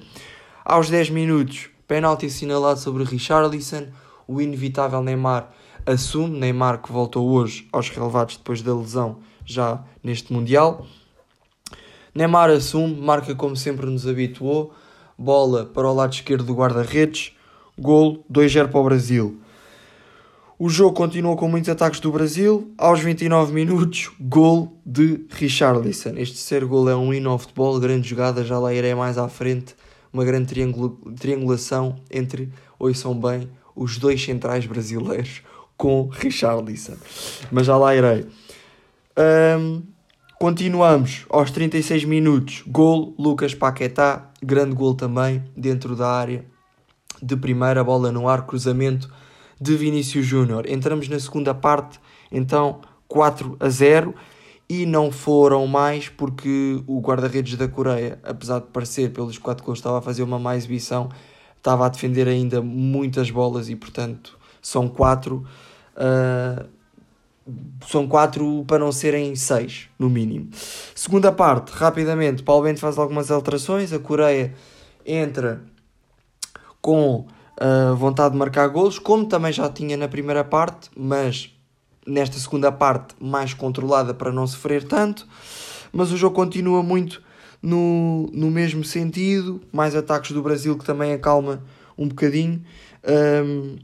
Aos 0.64 0.90
10 0.90 1.10
minutos, 1.10 1.70
penalti 1.86 2.26
assinalado 2.26 2.80
sobre 2.80 3.04
Richarlison. 3.04 3.88
O 4.26 4.40
inevitável 4.40 5.02
Neymar 5.02 5.50
assume. 5.84 6.38
Neymar 6.38 6.82
que 6.82 6.92
voltou 6.92 7.28
hoje 7.28 7.68
aos 7.72 7.88
relevados 7.88 8.36
depois 8.36 8.62
da 8.62 8.74
lesão 8.74 9.18
já 9.44 9.84
neste 10.02 10.32
Mundial. 10.32 10.86
Neymar 12.14 12.50
assume, 12.50 13.00
marca 13.00 13.34
como 13.34 13.56
sempre 13.56 13.86
nos 13.86 14.06
habituou. 14.06 14.72
Bola 15.18 15.64
para 15.64 15.88
o 15.88 15.94
lado 15.94 16.12
esquerdo 16.12 16.44
do 16.44 16.54
guarda-redes. 16.54 17.32
Gol 17.78 18.24
2-0 18.32 18.68
para 18.68 18.80
o 18.80 18.84
Brasil. 18.84 19.40
O 20.58 20.70
jogo 20.70 20.94
continuou 20.94 21.36
com 21.36 21.46
muitos 21.48 21.68
ataques 21.68 22.00
do 22.00 22.10
Brasil. 22.10 22.72
Aos 22.78 23.00
29 23.00 23.52
minutos, 23.52 24.10
gol 24.18 24.80
de 24.86 25.26
Richarlison. 25.28 26.14
Este 26.16 26.36
terceiro 26.36 26.66
gol 26.66 26.88
é 26.88 26.96
um 26.96 27.12
hino 27.12 27.28
ao 27.28 27.38
futebol, 27.38 27.78
grande 27.78 28.08
jogada, 28.08 28.42
já 28.42 28.58
lá 28.58 28.72
irei 28.72 28.94
mais 28.94 29.18
à 29.18 29.28
frente. 29.28 29.74
Uma 30.16 30.24
grande 30.24 30.46
triangulação 31.14 31.96
entre, 32.10 32.50
ouçam 32.78 33.12
bem, 33.12 33.50
os 33.74 33.98
dois 33.98 34.24
centrais 34.24 34.64
brasileiros 34.64 35.42
com 35.76 36.08
Richarlison. 36.08 36.96
Mas 37.52 37.66
já 37.66 37.76
lá 37.76 37.94
irei. 37.94 38.26
Um, 39.58 39.82
continuamos 40.40 41.26
aos 41.28 41.50
36 41.50 42.04
minutos. 42.04 42.62
Gol, 42.66 43.14
Lucas 43.18 43.54
Paquetá. 43.54 44.30
Grande 44.42 44.74
gol 44.74 44.94
também, 44.94 45.44
dentro 45.54 45.94
da 45.94 46.08
área. 46.08 46.46
De 47.22 47.36
primeira, 47.36 47.84
bola 47.84 48.10
no 48.10 48.26
ar, 48.26 48.46
cruzamento 48.46 49.12
de 49.60 49.76
Vinícius 49.76 50.24
Júnior. 50.24 50.66
Entramos 50.66 51.10
na 51.10 51.20
segunda 51.20 51.52
parte, 51.52 52.00
então 52.32 52.80
4 53.06 53.54
a 53.60 53.68
0 53.68 54.14
e 54.68 54.84
não 54.84 55.12
foram 55.12 55.66
mais 55.66 56.08
porque 56.08 56.82
o 56.86 57.00
guarda-redes 57.00 57.56
da 57.56 57.68
Coreia, 57.68 58.18
apesar 58.22 58.60
de 58.60 58.66
parecer 58.66 59.12
pelos 59.12 59.38
quatro 59.38 59.64
gols 59.64 59.78
estava 59.78 59.98
a 59.98 60.02
fazer 60.02 60.22
uma 60.22 60.38
má 60.38 60.56
exibição, 60.56 61.08
estava 61.56 61.86
a 61.86 61.88
defender 61.88 62.26
ainda 62.28 62.60
muitas 62.60 63.30
bolas 63.30 63.68
e 63.68 63.76
portanto 63.76 64.38
são 64.60 64.88
quatro 64.88 65.46
uh, 65.96 66.66
são 67.86 68.08
quatro 68.08 68.64
para 68.66 68.80
não 68.80 68.90
serem 68.90 69.36
seis 69.36 69.88
no 69.98 70.10
mínimo. 70.10 70.50
Segunda 70.94 71.30
parte, 71.30 71.70
rapidamente, 71.70 72.42
Paulo 72.42 72.64
Bento 72.64 72.80
faz 72.80 72.98
algumas 72.98 73.30
alterações, 73.30 73.92
a 73.92 73.98
Coreia 73.98 74.52
entra 75.04 75.62
com 76.80 77.26
uh, 77.60 77.94
vontade 77.94 78.32
de 78.32 78.38
marcar 78.38 78.66
golos, 78.68 78.98
como 78.98 79.26
também 79.26 79.52
já 79.52 79.68
tinha 79.68 79.96
na 79.96 80.08
primeira 80.08 80.42
parte, 80.42 80.90
mas 80.96 81.55
nesta 82.06 82.38
segunda 82.38 82.70
parte 82.70 83.14
mais 83.20 83.52
controlada 83.52 84.14
para 84.14 84.32
não 84.32 84.46
sofrer 84.46 84.84
tanto, 84.84 85.26
mas 85.92 86.12
o 86.12 86.16
jogo 86.16 86.34
continua 86.34 86.82
muito 86.82 87.22
no, 87.62 88.30
no 88.32 88.50
mesmo 88.50 88.84
sentido, 88.84 89.60
mais 89.72 89.96
ataques 89.96 90.32
do 90.32 90.42
Brasil 90.42 90.76
que 90.78 90.84
também 90.84 91.12
acalma 91.12 91.62
um 91.98 92.06
bocadinho, 92.08 92.62
um, 93.44 93.76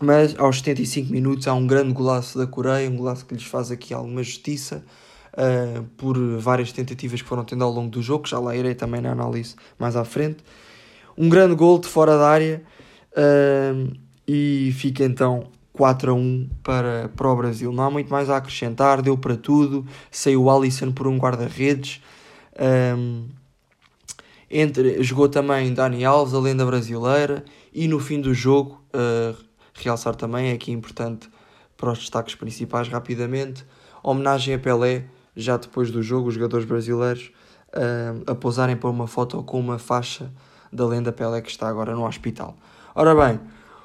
mas 0.00 0.36
aos 0.38 0.58
75 0.58 1.12
minutos 1.12 1.46
há 1.46 1.54
um 1.54 1.66
grande 1.66 1.92
golaço 1.92 2.36
da 2.36 2.46
Coreia, 2.46 2.90
um 2.90 2.96
golaço 2.96 3.24
que 3.24 3.34
lhes 3.34 3.44
faz 3.44 3.70
aqui 3.70 3.94
alguma 3.94 4.22
justiça, 4.22 4.84
uh, 5.34 5.82
por 5.96 6.18
várias 6.38 6.72
tentativas 6.72 7.22
que 7.22 7.28
foram 7.28 7.44
tendo 7.44 7.62
ao 7.62 7.70
longo 7.70 7.90
do 7.90 8.02
jogo, 8.02 8.26
já 8.26 8.38
lá 8.38 8.56
irei 8.56 8.74
também 8.74 9.00
na 9.00 9.12
análise 9.12 9.54
mais 9.78 9.94
à 9.94 10.04
frente. 10.04 10.38
Um 11.16 11.28
grande 11.28 11.54
gol 11.54 11.78
de 11.78 11.86
fora 11.86 12.16
da 12.16 12.28
área, 12.28 12.62
uh, 13.12 13.92
e 14.26 14.72
fica 14.76 15.04
então 15.04 15.48
4 15.72 16.10
a 16.10 16.14
1 16.14 16.50
para, 16.62 17.10
para 17.16 17.28
o 17.28 17.36
Brasil. 17.36 17.72
Não 17.72 17.84
há 17.84 17.90
muito 17.90 18.10
mais 18.10 18.28
a 18.28 18.36
acrescentar, 18.36 19.00
deu 19.00 19.16
para 19.16 19.36
tudo. 19.36 19.86
Saiu 20.10 20.44
o 20.44 20.50
Alisson 20.50 20.92
por 20.92 21.06
um 21.06 21.18
guarda-redes. 21.18 22.02
Um, 22.96 23.28
entre, 24.50 25.02
jogou 25.02 25.28
também 25.28 25.72
Dani 25.72 26.04
Alves, 26.04 26.34
a 26.34 26.38
lenda 26.38 26.64
brasileira. 26.66 27.44
E 27.72 27.88
no 27.88 27.98
fim 27.98 28.20
do 28.20 28.34
jogo, 28.34 28.82
uh, 28.94 29.36
realçar 29.74 30.14
também, 30.14 30.50
é 30.50 30.52
aqui 30.52 30.70
importante 30.70 31.30
para 31.76 31.90
os 31.90 31.98
destaques 31.98 32.34
principais, 32.34 32.86
rapidamente, 32.88 33.64
homenagem 34.02 34.54
a 34.54 34.58
Pelé, 34.58 35.06
já 35.34 35.56
depois 35.56 35.90
do 35.90 36.02
jogo, 36.02 36.28
os 36.28 36.34
jogadores 36.34 36.66
brasileiros 36.66 37.32
uh, 37.74 38.30
a 38.30 38.34
pousarem 38.34 38.76
para 38.76 38.90
uma 38.90 39.06
foto 39.06 39.42
com 39.42 39.58
uma 39.58 39.78
faixa 39.78 40.30
da 40.72 40.86
lenda 40.86 41.10
Pelé 41.10 41.40
que 41.40 41.50
está 41.50 41.68
agora 41.68 41.94
no 41.94 42.06
hospital. 42.06 42.56
Ora 42.94 43.14
bem, 43.14 43.40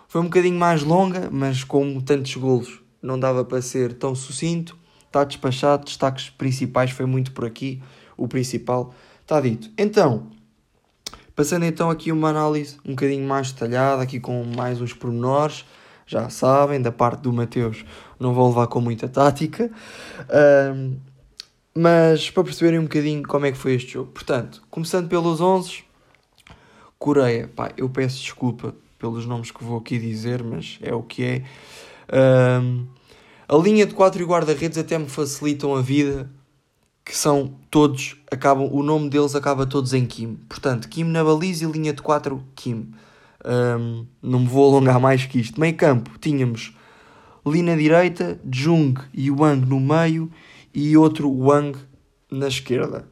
foi 0.07 0.21
um 0.21 0.25
bocadinho 0.25 0.57
mais 0.57 0.83
longa, 0.83 1.29
mas 1.31 1.63
como 1.63 2.01
tantos 2.01 2.35
golos 2.35 2.79
não 3.01 3.19
dava 3.19 3.43
para 3.43 3.61
ser 3.61 3.93
tão 3.93 4.15
sucinto, 4.15 4.77
está 5.05 5.23
despachado, 5.23 5.85
destaques 5.85 6.29
principais 6.29 6.91
foi 6.91 7.05
muito 7.05 7.31
por 7.31 7.45
aqui, 7.45 7.81
o 8.15 8.27
principal 8.27 8.93
está 9.21 9.39
dito. 9.41 9.69
Então, 9.77 10.27
passando 11.35 11.65
então 11.65 11.89
aqui 11.89 12.11
uma 12.11 12.29
análise 12.29 12.77
um 12.85 12.91
bocadinho 12.91 13.27
mais 13.27 13.51
detalhada, 13.51 14.01
aqui 14.01 14.19
com 14.19 14.43
mais 14.43 14.81
uns 14.81 14.93
pormenores, 14.93 15.65
já 16.05 16.29
sabem, 16.29 16.81
da 16.81 16.91
parte 16.91 17.21
do 17.21 17.33
Mateus 17.33 17.83
não 18.17 18.33
vou 18.33 18.47
levar 18.47 18.67
com 18.67 18.79
muita 18.79 19.09
tática, 19.09 19.69
um, 20.73 20.97
mas 21.75 22.29
para 22.29 22.43
perceberem 22.43 22.79
um 22.79 22.83
bocadinho 22.83 23.23
como 23.23 23.45
é 23.45 23.51
que 23.51 23.57
foi 23.57 23.73
este 23.73 23.93
jogo. 23.93 24.11
Portanto, 24.11 24.63
começando 24.69 25.09
pelos 25.09 25.41
11, 25.41 25.83
Coreia, 26.97 27.47
pá, 27.53 27.71
eu 27.77 27.87
peço 27.89 28.19
desculpa 28.19 28.73
pelos 28.97 29.25
nomes 29.25 29.51
que 29.51 29.63
vou 29.63 29.77
aqui 29.77 29.97
dizer, 29.97 30.43
mas 30.43 30.79
é 30.81 30.93
o 30.93 31.01
que 31.01 31.23
é. 31.23 31.43
Um, 32.61 32.85
a 33.47 33.55
linha 33.55 33.85
de 33.85 33.93
4 33.93 34.21
e 34.21 34.25
guarda-redes 34.25 34.77
até 34.77 34.97
me 34.97 35.07
facilitam 35.07 35.75
a 35.75 35.81
vida, 35.81 36.29
que 37.05 37.15
são 37.15 37.55
todos, 37.71 38.17
acabam, 38.29 38.69
o 38.71 38.83
nome 38.83 39.09
deles 39.09 39.35
acaba 39.35 39.65
todos 39.65 39.93
em 39.93 40.05
Kim. 40.05 40.35
Portanto, 40.49 40.89
Kim 40.89 41.05
na 41.05 41.23
baliza 41.23 41.65
e 41.65 41.71
linha 41.71 41.93
de 41.93 42.01
4, 42.01 42.43
Kim. 42.55 42.91
Um, 43.45 44.05
não 44.21 44.39
me 44.39 44.47
vou 44.47 44.67
alongar 44.67 44.99
mais 44.99 45.25
que 45.25 45.39
isto. 45.39 45.59
Meio 45.59 45.75
campo, 45.75 46.11
tínhamos 46.19 46.75
Lee 47.45 47.61
na 47.61 47.75
direita, 47.75 48.37
Jung 48.51 48.99
e 49.13 49.31
Wang 49.31 49.65
no 49.65 49.79
meio 49.79 50.29
e 50.73 50.97
outro 50.97 51.31
Wang 51.31 51.77
na 52.29 52.49
esquerda. 52.49 53.07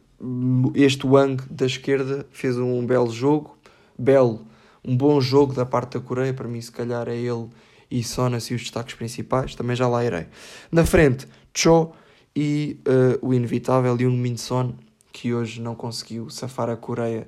Este 0.73 1.07
Wang 1.07 1.41
da 1.49 1.65
esquerda 1.65 2.25
fez 2.31 2.57
um 2.57 2.85
belo 2.85 3.11
jogo, 3.11 3.57
belo 3.97 4.45
um 4.85 4.95
bom 4.95 5.19
jogo 5.19 5.53
da 5.53 5.65
parte 5.65 5.97
da 5.97 5.99
Coreia, 5.99 6.33
para 6.33 6.47
mim 6.47 6.61
se 6.61 6.71
calhar 6.71 7.07
é 7.07 7.15
ele 7.15 7.49
e 7.89 8.03
Son 8.03 8.33
assim 8.33 8.55
os 8.55 8.61
destaques 8.61 8.95
principais, 8.95 9.55
também 9.55 9.75
já 9.75 9.87
lá 9.87 10.03
irei. 10.03 10.27
Na 10.71 10.85
frente, 10.85 11.27
Cho 11.53 11.91
e 12.35 12.79
uh, 12.87 13.25
o 13.25 13.33
inevitável 13.33 13.97
Jung 13.97 14.17
Min 14.17 14.37
Son, 14.37 14.73
que 15.11 15.33
hoje 15.33 15.61
não 15.61 15.75
conseguiu 15.75 16.29
safar 16.29 16.69
a 16.69 16.75
Coreia 16.75 17.27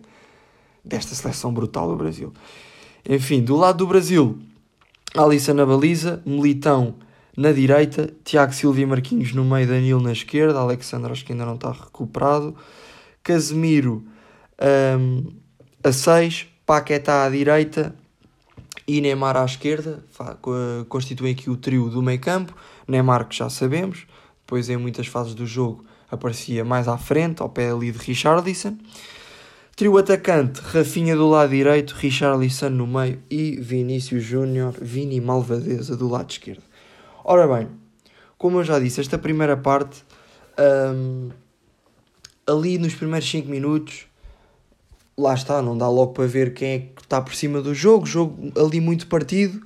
desta 0.83 1.15
seleção 1.15 1.53
brutal 1.53 1.87
do 1.87 1.95
Brasil. 1.95 2.33
Enfim, 3.07 3.41
do 3.41 3.55
lado 3.55 3.77
do 3.79 3.87
Brasil, 3.87 4.37
Alisson 5.15 5.53
na 5.53 5.65
baliza, 5.65 6.21
Militão 6.25 6.95
na 7.35 7.51
direita, 7.51 8.13
Tiago 8.23 8.53
Silva 8.53 8.81
e 8.81 8.85
Marquinhos 8.85 9.31
no 9.33 9.45
meio, 9.45 9.67
Danilo 9.67 10.01
na 10.01 10.11
esquerda, 10.11 10.59
Alexandre 10.59 11.11
acho 11.11 11.23
que 11.23 11.31
ainda 11.31 11.45
não 11.45 11.55
está 11.55 11.71
recuperado, 11.71 12.55
Casemiro 13.23 14.03
um, 14.99 15.31
a 15.83 15.91
6, 15.91 16.47
Paquetá 16.67 17.23
à 17.23 17.29
direita 17.29 17.95
e 18.85 18.99
Neymar 18.99 19.37
à 19.37 19.45
esquerda, 19.45 20.03
constituem 20.89 21.31
aqui 21.31 21.49
o 21.49 21.55
trio 21.55 21.89
do 21.89 22.03
meio 22.03 22.19
campo. 22.19 22.53
Neymar, 22.85 23.25
que 23.25 23.37
já 23.37 23.49
sabemos, 23.49 24.05
depois 24.41 24.69
em 24.69 24.75
muitas 24.75 25.07
fases 25.07 25.33
do 25.33 25.45
jogo 25.45 25.85
aparecia 26.11 26.65
mais 26.65 26.89
à 26.89 26.97
frente, 26.97 27.41
ao 27.41 27.47
pé 27.47 27.71
ali 27.71 27.89
de 27.89 27.97
Richarlison. 27.97 28.77
Trio 29.77 29.97
atacante, 29.97 30.59
Rafinha 30.59 31.15
do 31.15 31.29
lado 31.29 31.51
direito, 31.51 31.93
Richarlison 31.93 32.69
no 32.69 32.85
meio 32.85 33.23
e 33.31 33.55
Vinícius 33.55 34.25
Júnior, 34.25 34.75
Vini 34.81 35.21
Malvadeza 35.21 35.95
do 35.95 36.09
lado 36.09 36.29
esquerdo. 36.29 36.63
Ora 37.23 37.47
bem, 37.47 37.69
como 38.37 38.59
eu 38.59 38.65
já 38.65 38.77
disse, 38.77 38.99
esta 38.99 39.17
primeira 39.17 39.55
parte, 39.55 40.03
um, 40.59 41.29
ali 42.45 42.77
nos 42.77 42.93
primeiros 42.93 43.29
5 43.29 43.47
minutos, 43.47 44.05
lá 45.17 45.33
está, 45.33 45.61
não 45.61 45.75
dá 45.75 45.89
logo 45.89 46.13
para 46.13 46.27
ver 46.27 46.53
quem 46.53 46.69
é 46.69 46.79
que 46.79 47.01
está 47.01 47.19
por 47.19 47.33
cima 47.33 47.59
do 47.59 47.73
jogo, 47.73 48.05
jogo 48.05 48.51
ali 48.55 48.79
muito 48.79 49.07
partido, 49.07 49.59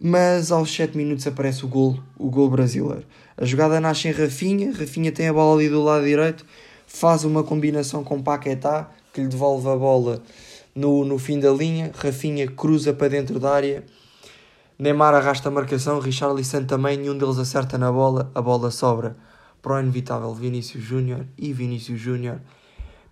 mas 0.00 0.52
aos 0.52 0.72
7 0.72 0.96
minutos 0.96 1.26
aparece 1.26 1.64
o 1.64 1.68
gol, 1.68 1.98
o 2.16 2.30
gol 2.30 2.48
brasileiro. 2.48 3.04
A 3.36 3.44
jogada 3.44 3.80
nasce 3.80 4.06
em 4.06 4.12
Rafinha, 4.12 4.72
Rafinha 4.72 5.10
tem 5.10 5.26
a 5.26 5.32
bola 5.32 5.58
ali 5.58 5.68
do 5.68 5.82
lado 5.82 6.04
direito, 6.04 6.46
faz 6.86 7.24
uma 7.24 7.42
combinação 7.42 8.04
com 8.04 8.22
Paquetá, 8.22 8.88
que 9.12 9.20
lhe 9.20 9.26
devolve 9.26 9.68
a 9.68 9.74
bola 9.74 10.22
no, 10.74 11.04
no 11.04 11.18
fim 11.18 11.40
da 11.40 11.50
linha, 11.50 11.90
Rafinha 11.96 12.46
cruza 12.46 12.92
para 12.92 13.08
dentro 13.08 13.40
da 13.40 13.52
área, 13.52 13.84
Neymar 14.78 15.12
arrasta 15.12 15.48
a 15.48 15.50
marcação, 15.50 15.98
Richarlison 15.98 16.64
também, 16.64 16.96
nenhum 16.96 17.18
deles 17.18 17.38
acerta 17.38 17.76
na 17.76 17.90
bola, 17.90 18.30
a 18.32 18.40
bola 18.40 18.70
sobra 18.70 19.16
para 19.60 19.74
o 19.74 19.80
inevitável 19.80 20.32
Vinícius 20.32 20.84
Júnior 20.84 21.26
e 21.36 21.52
Vinícius 21.52 21.98
Júnior 22.00 22.40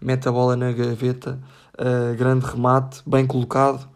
mete 0.01 0.29
a 0.29 0.33
bola 0.33 0.57
na 0.57 0.73
gaveta, 0.73 1.39
uh, 1.79 2.17
grande 2.17 2.47
remate, 2.47 3.03
bem 3.07 3.27
colocado, 3.27 3.89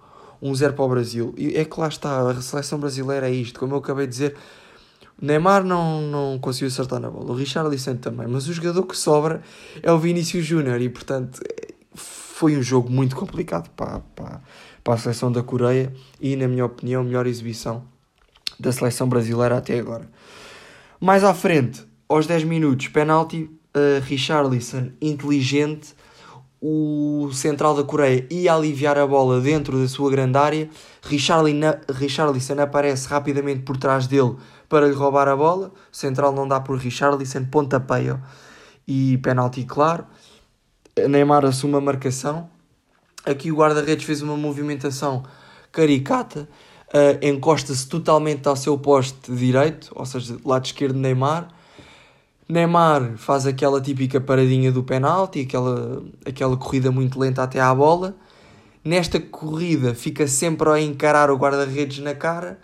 1-0 0.43 0.73
para 0.73 0.85
o 0.85 0.89
Brasil. 0.89 1.35
E 1.37 1.57
é 1.57 1.65
que 1.65 1.79
lá 1.79 1.89
está, 1.89 2.31
a 2.31 2.41
seleção 2.41 2.79
brasileira 2.79 3.29
é 3.29 3.33
isto, 3.33 3.61
como 3.61 3.75
eu 3.75 3.79
acabei 3.79 4.07
de 4.07 4.13
dizer, 4.13 4.37
Neymar 5.21 5.63
não, 5.63 6.01
não 6.01 6.39
conseguiu 6.39 6.69
acertar 6.69 6.99
na 6.99 7.11
bola, 7.11 7.33
o 7.33 7.35
Richarlison 7.35 7.97
também, 7.97 8.27
mas 8.27 8.49
o 8.49 8.53
jogador 8.53 8.83
que 8.85 8.97
sobra 8.97 9.43
é 9.83 9.93
o 9.93 9.99
Vinícius 9.99 10.47
Júnior 10.47 10.81
e 10.81 10.89
portanto 10.89 11.41
foi 11.95 12.57
um 12.57 12.63
jogo 12.63 12.91
muito 12.91 13.15
complicado 13.15 13.69
para, 13.77 14.01
para, 14.17 14.41
para 14.83 14.95
a 14.95 14.97
seleção 14.97 15.31
da 15.31 15.43
Coreia 15.43 15.93
e 16.19 16.35
na 16.37 16.49
minha 16.49 16.65
opinião 16.65 17.05
melhor 17.05 17.27
exibição 17.27 17.85
da 18.59 18.73
seleção 18.73 19.07
brasileira 19.07 19.59
até 19.59 19.79
agora. 19.79 20.09
Mais 20.99 21.23
à 21.23 21.35
frente, 21.35 21.87
aos 22.09 22.27
10 22.27 22.45
minutos, 22.45 22.89
penalti 22.89 23.51
uh, 23.75 24.01
Richarlison 24.05 24.91
inteligente, 25.01 25.95
o 26.61 27.31
central 27.33 27.75
da 27.75 27.83
Coreia 27.83 28.27
ia 28.31 28.53
aliviar 28.53 28.99
a 28.99 29.07
bola 29.07 29.41
dentro 29.41 29.81
da 29.81 29.89
sua 29.89 30.11
grande 30.11 30.37
área, 30.37 30.71
Richarlison 31.03 32.61
aparece 32.61 33.09
rapidamente 33.09 33.63
por 33.63 33.77
trás 33.79 34.07
dele 34.07 34.37
para 34.69 34.87
lhe 34.87 34.95
roubar 34.95 35.27
a 35.29 35.37
bola, 35.37 35.73
o 35.93 35.97
central 35.97 36.33
não 36.33 36.47
dá 36.47 36.61
por 36.61 36.77
Richarlison, 36.77 37.45
pontapeia 37.47 38.21
e 38.87 39.19
penalti 39.19 39.65
claro, 39.65 40.07
Neymar 41.09 41.45
assume 41.47 41.77
a 41.77 41.81
marcação, 41.81 42.51
aqui 43.25 43.51
o 43.51 43.57
guarda-redes 43.57 44.05
fez 44.05 44.21
uma 44.21 44.37
movimentação 44.37 45.25
caricata, 45.73 46.49
uh, 46.89 47.27
encosta-se 47.27 47.89
totalmente 47.89 48.47
ao 48.47 48.57
seu 48.57 48.77
poste 48.77 49.33
direito, 49.33 49.91
ou 49.95 50.05
seja, 50.05 50.37
lado 50.45 50.67
esquerdo 50.67 50.95
de 50.95 51.01
Neymar, 51.01 51.49
Neymar 52.51 53.17
faz 53.17 53.47
aquela 53.47 53.81
típica 53.81 54.21
paradinha 54.21 54.73
do 54.73 54.83
penalti, 54.83 55.43
aquela, 55.43 56.03
aquela 56.27 56.57
corrida 56.57 56.91
muito 56.91 57.19
lenta 57.19 57.43
até 57.43 57.61
à 57.61 57.73
bola. 57.73 58.17
Nesta 58.85 59.21
corrida 59.21 59.95
fica 59.95 60.27
sempre 60.27 60.69
a 60.69 60.81
encarar 60.81 61.31
o 61.31 61.37
guarda-redes 61.37 62.01
na 62.01 62.15
cara 62.15 62.59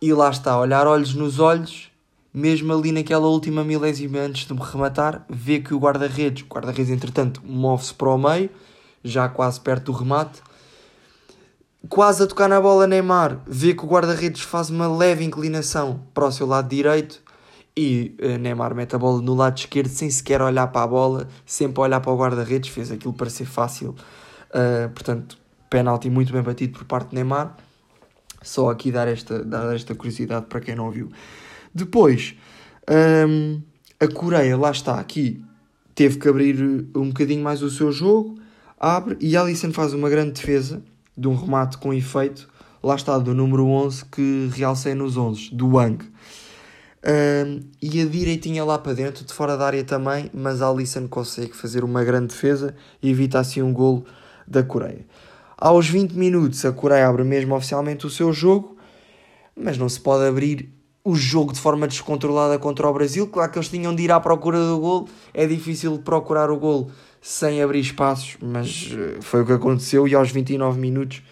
e 0.00 0.12
lá 0.12 0.28
está, 0.28 0.58
olhar 0.58 0.86
olhos 0.86 1.14
nos 1.14 1.38
olhos, 1.38 1.90
mesmo 2.34 2.72
ali 2.72 2.92
naquela 2.92 3.26
última 3.26 3.64
milésima 3.64 4.18
antes 4.18 4.46
de 4.46 4.52
me 4.52 4.60
rematar, 4.60 5.24
vê 5.28 5.58
que 5.58 5.72
o 5.72 5.78
guarda-redes, 5.78 6.44
o 6.44 6.46
guarda-redes 6.46 6.90
entretanto 6.90 7.40
move-se 7.44 7.94
para 7.94 8.10
o 8.10 8.18
meio, 8.18 8.50
já 9.02 9.28
quase 9.28 9.60
perto 9.60 9.90
do 9.90 9.98
remate, 9.98 10.42
quase 11.88 12.22
a 12.22 12.26
tocar 12.26 12.48
na 12.48 12.60
bola 12.60 12.86
Neymar, 12.86 13.40
vê 13.46 13.72
que 13.72 13.84
o 13.84 13.88
guarda-redes 13.88 14.42
faz 14.42 14.70
uma 14.70 14.86
leve 14.86 15.24
inclinação 15.24 16.02
para 16.12 16.26
o 16.26 16.32
seu 16.32 16.46
lado 16.46 16.68
direito 16.68 17.22
e 17.78 18.16
uh, 18.20 18.36
Neymar 18.38 18.74
mete 18.74 18.96
a 18.96 18.98
bola 18.98 19.22
no 19.22 19.34
lado 19.34 19.56
esquerdo 19.56 19.88
sem 19.88 20.10
sequer 20.10 20.42
olhar 20.42 20.66
para 20.66 20.82
a 20.82 20.86
bola, 20.88 21.28
sempre 21.46 21.80
a 21.80 21.84
olhar 21.84 22.00
para 22.00 22.10
o 22.10 22.16
guarda-redes, 22.16 22.70
fez 22.70 22.90
aquilo 22.90 23.12
para 23.12 23.30
ser 23.30 23.44
fácil. 23.44 23.94
Uh, 24.50 24.88
portanto, 24.92 25.38
penalti 25.70 26.10
muito 26.10 26.32
bem 26.32 26.42
batido 26.42 26.76
por 26.76 26.84
parte 26.86 27.10
de 27.10 27.14
Neymar. 27.14 27.56
Só 28.42 28.68
aqui 28.68 28.90
dar 28.90 29.06
esta, 29.06 29.44
dar 29.44 29.72
esta 29.72 29.94
curiosidade 29.94 30.46
para 30.46 30.58
quem 30.58 30.74
não 30.74 30.90
viu. 30.90 31.08
Depois, 31.72 32.34
um, 33.28 33.62
a 34.00 34.08
Coreia, 34.08 34.56
lá 34.56 34.72
está, 34.72 34.98
aqui, 34.98 35.40
teve 35.94 36.18
que 36.18 36.28
abrir 36.28 36.60
um 36.96 37.10
bocadinho 37.10 37.44
mais 37.44 37.62
o 37.62 37.70
seu 37.70 37.92
jogo, 37.92 38.40
abre 38.78 39.16
e 39.20 39.36
Alisson 39.36 39.72
faz 39.72 39.92
uma 39.92 40.10
grande 40.10 40.32
defesa 40.32 40.82
de 41.16 41.28
um 41.28 41.36
remate 41.36 41.78
com 41.78 41.94
efeito, 41.94 42.48
lá 42.82 42.96
está, 42.96 43.16
do 43.18 43.32
número 43.32 43.66
11 43.66 44.04
que 44.06 44.50
realcei 44.52 44.94
nos 44.94 45.16
11, 45.16 45.54
do 45.54 45.76
Wang. 45.76 46.04
Um, 47.04 47.60
e 47.80 48.00
a 48.02 48.06
direitinha 48.06 48.64
lá 48.64 48.76
para 48.78 48.92
dentro, 48.92 49.24
de 49.24 49.32
fora 49.32 49.56
da 49.56 49.66
área 49.66 49.84
também, 49.84 50.30
mas 50.34 50.60
a 50.60 50.68
Alisson 50.68 51.06
consegue 51.06 51.56
fazer 51.56 51.84
uma 51.84 52.02
grande 52.02 52.28
defesa 52.28 52.74
e 53.00 53.10
evita 53.10 53.38
assim 53.38 53.62
um 53.62 53.72
golo 53.72 54.04
da 54.46 54.62
Coreia. 54.62 55.06
Aos 55.56 55.88
20 55.88 56.12
minutos, 56.12 56.64
a 56.64 56.72
Coreia 56.72 57.08
abre 57.08 57.24
mesmo 57.24 57.54
oficialmente 57.54 58.06
o 58.06 58.10
seu 58.10 58.32
jogo, 58.32 58.76
mas 59.54 59.78
não 59.78 59.88
se 59.88 60.00
pode 60.00 60.24
abrir 60.24 60.72
o 61.04 61.14
jogo 61.14 61.52
de 61.52 61.60
forma 61.60 61.86
descontrolada 61.86 62.58
contra 62.58 62.88
o 62.88 62.92
Brasil. 62.92 63.28
Claro 63.28 63.50
que 63.50 63.58
eles 63.58 63.68
tinham 63.68 63.94
de 63.94 64.02
ir 64.02 64.12
à 64.12 64.20
procura 64.20 64.58
do 64.58 64.78
gol, 64.78 65.08
é 65.32 65.46
difícil 65.46 65.98
procurar 65.98 66.50
o 66.50 66.58
gol 66.58 66.90
sem 67.20 67.62
abrir 67.62 67.80
espaços, 67.80 68.36
mas 68.42 68.90
eh, 68.92 69.18
foi 69.20 69.42
o 69.42 69.46
que 69.46 69.52
aconteceu. 69.52 70.06
E 70.06 70.14
aos 70.14 70.30
29 70.30 70.78
minutos, 70.78 71.22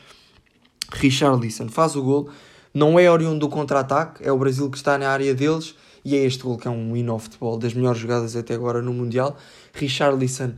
Richarlison 0.92 1.68
faz 1.68 1.94
o 1.94 2.02
gol 2.02 2.30
não 2.76 2.99
é 2.99 3.11
oriundo 3.11 3.38
do 3.38 3.49
contra-ataque, 3.49 4.23
é 4.23 4.30
o 4.30 4.37
Brasil 4.37 4.71
que 4.71 4.76
está 4.76 4.99
na 4.99 5.09
área 5.09 5.35
deles 5.35 5.75
e 6.04 6.14
é 6.14 6.18
este 6.18 6.42
gol 6.42 6.59
que 6.59 6.68
é 6.68 6.71
um 6.71 6.95
hino 6.95 7.11
ao 7.11 7.18
futebol, 7.18 7.56
das 7.56 7.73
melhores 7.73 7.99
jogadas 7.99 8.37
até 8.37 8.52
agora 8.52 8.83
no 8.83 8.92
Mundial. 8.92 9.35
Richarlison 9.73 10.52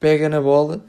pega 0.00 0.28
na 0.28 0.40
bola, 0.40 0.84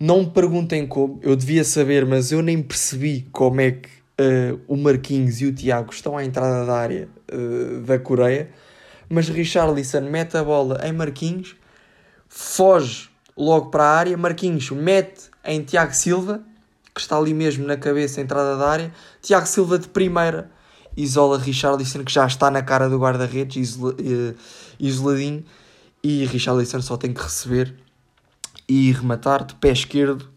não 0.00 0.20
me 0.20 0.30
perguntem 0.30 0.86
como, 0.86 1.20
eu 1.22 1.36
devia 1.36 1.62
saber, 1.62 2.06
mas 2.06 2.32
eu 2.32 2.40
nem 2.40 2.62
percebi 2.62 3.28
como 3.30 3.60
é 3.60 3.72
que 3.72 3.88
uh, 4.18 4.58
o 4.66 4.78
Marquinhos 4.78 5.42
e 5.42 5.44
o 5.44 5.52
Tiago 5.52 5.92
estão 5.92 6.16
à 6.16 6.24
entrada 6.24 6.64
da 6.64 6.74
área 6.74 7.06
uh, 7.30 7.82
da 7.82 7.98
Coreia, 7.98 8.48
mas 9.10 9.28
Richarlison 9.28 10.00
mete 10.00 10.38
a 10.38 10.42
bola 10.42 10.80
em 10.84 10.92
Marquinhos, 10.92 11.54
foge 12.26 13.10
logo 13.36 13.66
para 13.70 13.84
a 13.84 13.94
área, 13.94 14.16
Marquinhos 14.16 14.70
mete 14.70 15.24
em 15.44 15.62
Tiago 15.62 15.94
Silva 15.94 16.47
que 16.98 17.02
está 17.02 17.16
ali 17.16 17.32
mesmo 17.32 17.64
na 17.64 17.76
cabeça, 17.76 18.20
entrada 18.20 18.56
da 18.56 18.68
área. 18.68 18.92
Tiago 19.22 19.46
Silva 19.46 19.78
de 19.78 19.86
primeira, 19.86 20.50
isola 20.96 21.38
Richarlison, 21.38 22.02
que 22.02 22.12
já 22.12 22.26
está 22.26 22.50
na 22.50 22.60
cara 22.60 22.88
do 22.88 22.98
guarda-redes, 22.98 23.56
isola, 23.56 23.92
uh, 23.94 24.34
isoladinho. 24.80 25.44
E 26.02 26.24
Richarlison 26.26 26.82
só 26.82 26.96
tem 26.96 27.12
que 27.12 27.22
receber 27.22 27.72
e 28.68 28.90
rematar 28.90 29.44
de 29.44 29.54
pé 29.54 29.70
esquerdo. 29.70 30.28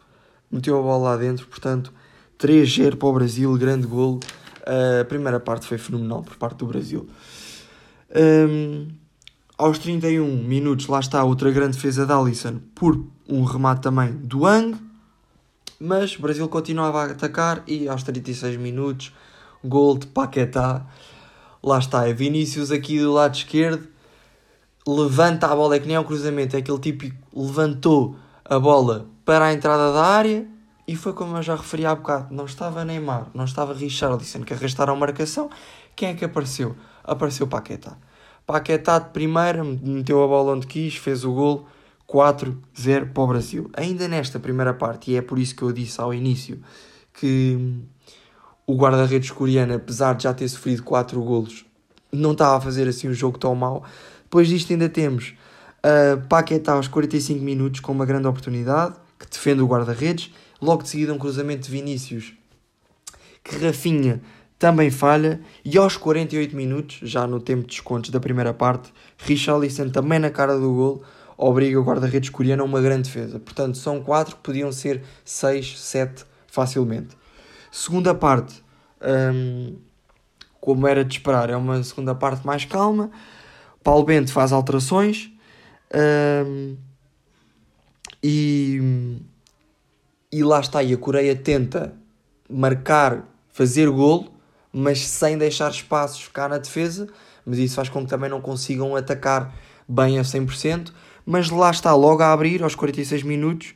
Meteu 0.52 0.78
a 0.78 0.82
bola 0.82 1.10
lá 1.10 1.18
dentro, 1.18 1.48
portanto, 1.48 1.92
3-0 2.40 2.96
para 2.96 3.08
o 3.08 3.14
Brasil, 3.14 3.58
grande 3.58 3.88
golo. 3.88 4.20
Uh, 4.60 5.02
a 5.02 5.06
primeira 5.06 5.40
parte 5.40 5.66
foi 5.66 5.80
fenomenal 5.80 6.22
por 6.22 6.36
parte 6.36 6.58
do 6.58 6.68
Brasil. 6.68 7.10
Um, 8.16 8.88
aos 9.58 9.80
31 9.80 10.44
minutos, 10.44 10.86
lá 10.86 11.00
está 11.00 11.24
outra 11.24 11.50
grande 11.50 11.76
defesa 11.76 12.06
de 12.06 12.14
Alisson 12.14 12.60
por 12.76 13.04
um 13.28 13.44
remate 13.44 13.82
também 13.82 14.12
do 14.12 14.46
Ang 14.46 14.91
mas 15.82 16.16
o 16.16 16.22
Brasil 16.22 16.48
continuava 16.48 17.02
a 17.02 17.06
atacar 17.06 17.64
e 17.66 17.90
aos 17.90 18.04
36 18.04 18.56
minutos, 18.58 19.12
gol 19.64 19.98
de 19.98 20.06
Paquetá. 20.06 20.86
Lá 21.64 21.80
está, 21.80 22.08
é 22.08 22.14
Vinícius 22.14 22.72
aqui 22.72 23.00
do 23.00 23.12
lado 23.12 23.36
esquerdo, 23.36 23.88
levanta 24.88 25.48
a 25.48 25.56
bola, 25.56 25.76
é 25.76 25.80
que 25.80 25.88
nem 25.88 25.96
é 25.96 26.00
um 26.00 26.04
cruzamento, 26.04 26.56
é 26.56 26.60
aquele 26.60 26.78
típico, 26.78 27.18
levantou 27.36 28.16
a 28.46 28.60
bola 28.60 29.08
para 29.26 29.46
a 29.46 29.54
entrada 29.54 29.92
da 29.92 30.06
área 30.06 30.48
e 30.88 30.96
foi 30.96 31.14
como 31.14 31.36
eu 31.36 31.42
já 31.42 31.56
referi 31.56 31.86
há 31.86 31.96
bocado, 31.96 32.34
não 32.34 32.46
estava 32.46 32.86
Neymar, 32.86 33.28
não 33.34 33.46
estava 33.46 33.74
Richarlison 33.74 34.42
que 34.42 34.54
arrastaram 34.54 34.94
a 34.94 34.96
marcação, 34.96 35.50
quem 35.96 36.10
é 36.10 36.14
que 36.14 36.26
apareceu? 36.26 36.76
Apareceu 37.04 37.48
Paquetá. 37.48 37.98
Paquetá 38.46 39.00
de 39.00 39.10
primeira, 39.10 39.64
meteu 39.64 40.24
a 40.24 40.28
bola 40.28 40.54
onde 40.54 40.68
quis, 40.68 40.96
fez 40.96 41.24
o 41.24 41.34
gol 41.34 41.68
4-0 42.12 43.14
para 43.14 43.24
o 43.24 43.28
Brasil. 43.28 43.70
Ainda 43.74 44.08
nesta 44.08 44.40
primeira 44.40 44.74
parte, 44.74 45.12
e 45.12 45.16
é 45.16 45.22
por 45.22 45.40
isso 45.40 45.56
que 45.56 45.64
eu 45.64 45.72
disse 45.72 46.02
ao 46.02 46.14
início 46.14 46.60
que 47.14 47.80
o 48.68 48.76
guarda-redes 48.76 49.32
coreano, 49.32 49.76
apesar 49.76 50.14
de 50.14 50.24
já 50.24 50.34
ter 50.34 50.48
sofrido 50.50 50.84
4 50.84 51.22
golos, 51.24 51.66
não 52.12 52.34
estava 52.34 52.58
a 52.58 52.62
fazer 52.62 52.88
assim 52.88 53.08
um 53.08 53.14
jogo 53.14 53.38
tão 53.38 53.56
mau. 53.56 53.84
Depois 54.24 54.50
disto 54.50 54.72
ainda 54.72 54.90
temos 54.90 55.34
uh, 55.80 56.22
Paquetá 56.28 56.74
aos 56.74 56.88
45 56.88 57.42
minutos 57.42 57.80
com 57.80 57.94
uma 57.94 58.06
grande 58.06 58.28
oportunidade, 58.28 58.96
que 59.18 59.30
defende 59.30 59.62
o 59.62 59.68
guarda-redes. 59.68 60.32
Logo 60.62 60.84
de 60.84 60.90
seguida 60.90 61.14
um 61.14 61.18
cruzamento 61.18 61.64
de 61.64 61.72
Vinícius, 61.72 62.34
que 63.44 63.58
Rafinha 63.58 64.22
também 64.60 64.92
falha. 64.92 65.42
E 65.64 65.78
aos 65.78 65.96
48 65.96 66.56
minutos, 66.56 67.00
já 67.04 67.26
no 67.26 67.40
tempo 67.40 67.62
de 67.62 67.70
descontos 67.70 68.10
da 68.10 68.20
primeira 68.20 68.54
parte, 68.54 68.94
Richarlison 69.18 69.90
também 69.90 70.20
na 70.20 70.30
cara 70.30 70.58
do 70.58 70.74
gol 70.74 71.04
obriga 71.38 71.80
o 71.80 71.84
guarda-redes 71.84 72.30
coreano 72.30 72.64
a 72.64 72.66
uma 72.66 72.82
grande 72.82 73.04
defesa. 73.04 73.40
Portanto, 73.40 73.78
são 73.78 74.02
quatro 74.02 74.36
que 74.36 74.42
podiam 74.42 74.72
ser 74.72 75.04
seis, 75.24 75.80
sete 75.80 76.26
facilmente. 76.48 77.16
Segunda 77.72 78.14
parte, 78.14 78.64
hum, 79.02 79.78
como 80.60 80.88
era 80.88 81.04
de 81.04 81.16
esperar, 81.16 81.50
é 81.50 81.56
uma 81.56 81.82
segunda 81.84 82.14
parte 82.14 82.46
mais 82.46 82.66
calma. 82.66 83.10
Paulo 83.84 84.04
Bento 84.04 84.32
faz 84.32 84.52
alterações 84.52 85.32
hum, 86.46 86.76
e, 88.22 89.18
e 90.32 90.44
lá 90.44 90.60
está. 90.60 90.84
E 90.84 90.94
a 90.94 90.98
Coreia 90.98 91.36
tenta 91.36 91.94
marcar, 92.50 93.26
fazer 93.50 93.90
golo, 93.90 94.32
mas 94.72 95.08
sem 95.08 95.38
deixar 95.38 95.72
espaços 95.72 96.28
cá 96.28 96.48
na 96.48 96.58
defesa. 96.58 97.08
Mas 97.46 97.58
isso 97.58 97.76
faz 97.76 97.90
com 97.90 98.04
que 98.04 98.10
também 98.10 98.30
não 98.30 98.42
consigam 98.42 98.96
atacar 98.96 99.54
bem 99.88 100.20
a 100.20 100.22
100% 100.22 100.92
mas 101.26 101.50
lá 101.50 101.72
está, 101.72 101.94
logo 101.94 102.22
a 102.22 102.34
abrir, 102.34 102.64
aos 102.64 102.76
46 102.76 103.24
minutos, 103.24 103.74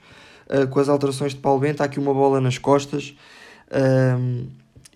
uh, 0.48 0.68
com 0.68 0.80
as 0.80 0.90
alterações 0.90 1.34
de 1.34 1.40
Paulo 1.40 1.60
Bento, 1.60 1.82
há 1.82 1.86
aqui 1.86 2.00
uma 2.00 2.14
bola 2.14 2.42
nas 2.42 2.58
costas, 2.58 3.16
um, 3.72 4.48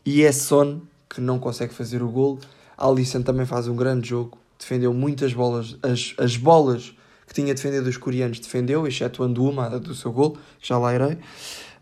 e 0.05 0.23
é 0.23 0.31
Son 0.31 0.81
que 1.09 1.19
não 1.19 1.39
consegue 1.39 1.73
fazer 1.73 2.03
o 2.03 2.07
gol. 2.07 2.39
Alisson 2.77 3.21
também 3.21 3.45
faz 3.45 3.67
um 3.67 3.75
grande 3.75 4.09
jogo, 4.09 4.37
defendeu 4.57 4.93
muitas 4.93 5.33
bolas, 5.33 5.77
as, 5.83 6.13
as 6.17 6.37
bolas 6.37 6.93
que 7.27 7.33
tinha 7.33 7.53
defendido 7.53 7.87
os 7.87 7.97
coreanos 7.97 8.39
defendeu, 8.39 8.87
excetuando 8.87 9.43
uma 9.43 9.69
do 9.79 9.93
seu 9.93 10.11
gol, 10.11 10.37
já 10.61 10.77
lá 10.77 10.95
irei. 10.95 11.17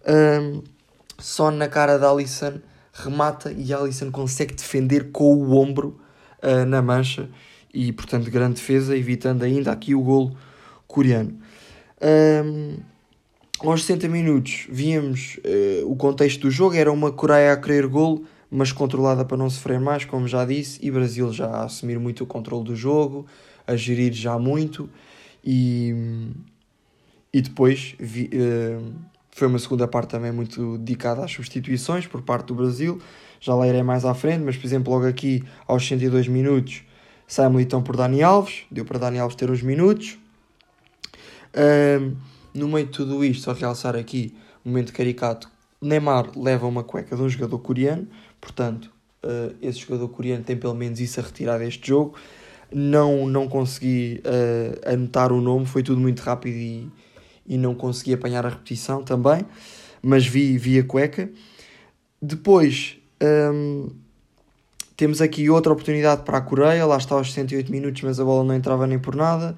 Um, 0.06 0.62
Son 1.20 1.52
na 1.52 1.68
cara 1.68 1.98
de 1.98 2.06
Alisson 2.06 2.60
remata 2.94 3.52
e 3.52 3.74
Alisson 3.74 4.12
consegue 4.12 4.54
defender 4.54 5.12
com 5.12 5.36
o 5.36 5.58
ombro 5.58 6.00
uh, 6.44 6.66
na 6.66 6.82
mancha 6.82 7.30
e 7.74 7.92
portanto 7.92 8.30
grande 8.30 8.56
defesa, 8.56 8.96
evitando 8.96 9.44
ainda 9.44 9.72
aqui 9.72 9.96
o 9.96 10.02
golo 10.02 10.36
coreano. 10.88 11.38
Um, 12.02 12.78
aos 13.60 13.84
60 13.84 14.08
minutos 14.08 14.68
víamos 14.70 15.38
uh, 15.38 15.92
o 15.92 15.96
contexto 15.96 16.42
do 16.42 16.52
jogo, 16.52 16.76
era 16.76 16.92
uma 16.92 17.12
Coreia 17.12 17.54
a 17.54 17.58
querer 17.58 17.88
golo, 17.88 18.26
mas 18.50 18.72
controlada 18.72 19.26
para 19.26 19.36
não 19.36 19.50
sofrer 19.50 19.80
mais, 19.80 20.06
como 20.06 20.28
já 20.28 20.46
disse, 20.46 20.80
e 20.82 20.92
Brasil 20.92 21.34
já 21.34 21.48
a 21.48 21.64
assumir 21.66 22.00
muito 22.00 22.24
o 22.24 22.28
controle 22.28 22.64
do 22.64 22.76
jogo, 22.76 23.26
a 23.66 23.76
gerir 23.76 24.14
já 24.14 24.38
muito, 24.38 24.90
e, 25.44 25.94
e 27.34 27.42
depois 27.42 27.96
vi, 28.00 28.30
uh, 28.34 28.94
foi 29.32 29.48
uma 29.48 29.60
segunda 29.60 29.88
parte 29.88 30.10
também 30.10 30.32
muito 30.32 30.78
dedicada 30.78 31.26
às 31.26 31.32
substituições 31.32 32.08
por 32.08 32.22
parte 32.22 32.48
do 32.48 32.56
Brasil, 32.56 33.02
já 33.40 33.54
lá 33.54 33.68
irei 33.68 33.84
mais 33.84 34.06
à 34.06 34.14
frente, 34.14 34.44
mas 34.44 34.56
por 34.56 34.66
exemplo 34.66 34.94
logo 34.94 35.06
aqui 35.06 35.44
aos 35.68 35.86
102 35.88 36.28
minutos 36.28 36.84
sai 37.28 37.50
Militão 37.50 37.84
por 37.84 37.98
Dani 37.98 38.24
Alves, 38.24 38.64
deu 38.72 38.86
para 38.86 38.98
Dani 38.98 39.20
Alves 39.20 39.36
ter 39.36 39.50
os 39.50 39.62
minutos, 39.62 40.18
um, 41.56 42.16
no 42.54 42.68
meio 42.68 42.86
de 42.86 42.92
tudo 42.92 43.24
isto, 43.24 43.44
só 43.44 43.54
realçar 43.54 43.96
aqui 43.96 44.36
um 44.66 44.70
momento 44.70 44.94
caricato: 44.94 45.50
Neymar 45.82 46.38
leva 46.38 46.68
uma 46.68 46.84
cueca 46.84 47.16
de 47.16 47.22
um 47.22 47.30
jogador 47.30 47.60
coreano, 47.60 48.08
portanto, 48.40 48.92
uh, 49.24 49.56
esse 49.62 49.80
jogador 49.80 50.08
coreano 50.10 50.44
tem 50.44 50.58
pelo 50.58 50.74
menos 50.74 51.00
isso 51.00 51.20
a 51.20 51.24
retirar 51.24 51.60
deste 51.60 51.88
jogo. 51.88 52.16
Não, 52.74 53.28
não 53.28 53.48
consegui 53.48 54.22
uh, 54.26 54.94
anotar 54.94 55.32
o 55.32 55.40
nome, 55.40 55.66
foi 55.66 55.84
tudo 55.84 56.02
muito 56.02 56.20
rápido 56.20 56.58
e, 56.58 56.92
e 57.46 57.58
não 57.58 57.74
consegui 57.74 58.14
apanhar 58.14 58.46
a 58.46 58.50
repetição 58.50 59.04
também, 59.04 59.46
mas 60.02 60.26
vi, 60.26 60.58
vi 60.58 60.80
a 60.80 60.84
cueca. 60.84 61.30
Depois, 62.22 62.98
um, 63.22 63.90
Temos 64.98 65.22
aqui 65.22 65.48
outra 65.48 65.72
oportunidade 65.72 66.24
para 66.24 66.40
a 66.40 66.42
Coreia, 66.42 66.84
lá 66.84 66.98
está 66.98 67.14
aos 67.14 67.32
68 67.32 67.72
minutos, 67.72 68.02
mas 68.02 68.20
a 68.20 68.26
bola 68.26 68.44
não 68.44 68.56
entrava 68.56 68.88
nem 68.88 68.98
por 68.98 69.16
nada. 69.16 69.56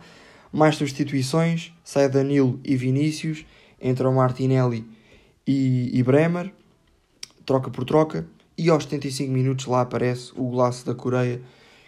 Mais 0.51 0.75
substituições, 0.75 1.73
sai 1.83 2.09
Danilo 2.09 2.59
e 2.63 2.75
Vinícius, 2.75 3.45
entram 3.81 4.13
Martinelli 4.13 4.85
e, 5.45 5.89
e 5.97 6.03
Bremer, 6.03 6.51
troca 7.45 7.69
por 7.69 7.85
troca, 7.85 8.27
e 8.57 8.69
aos 8.69 8.83
75 8.83 9.31
minutos 9.31 9.65
lá 9.65 9.81
aparece 9.81 10.31
o 10.35 10.43
golaço 10.43 10.85
da 10.85 10.93
Coreia, 10.93 11.41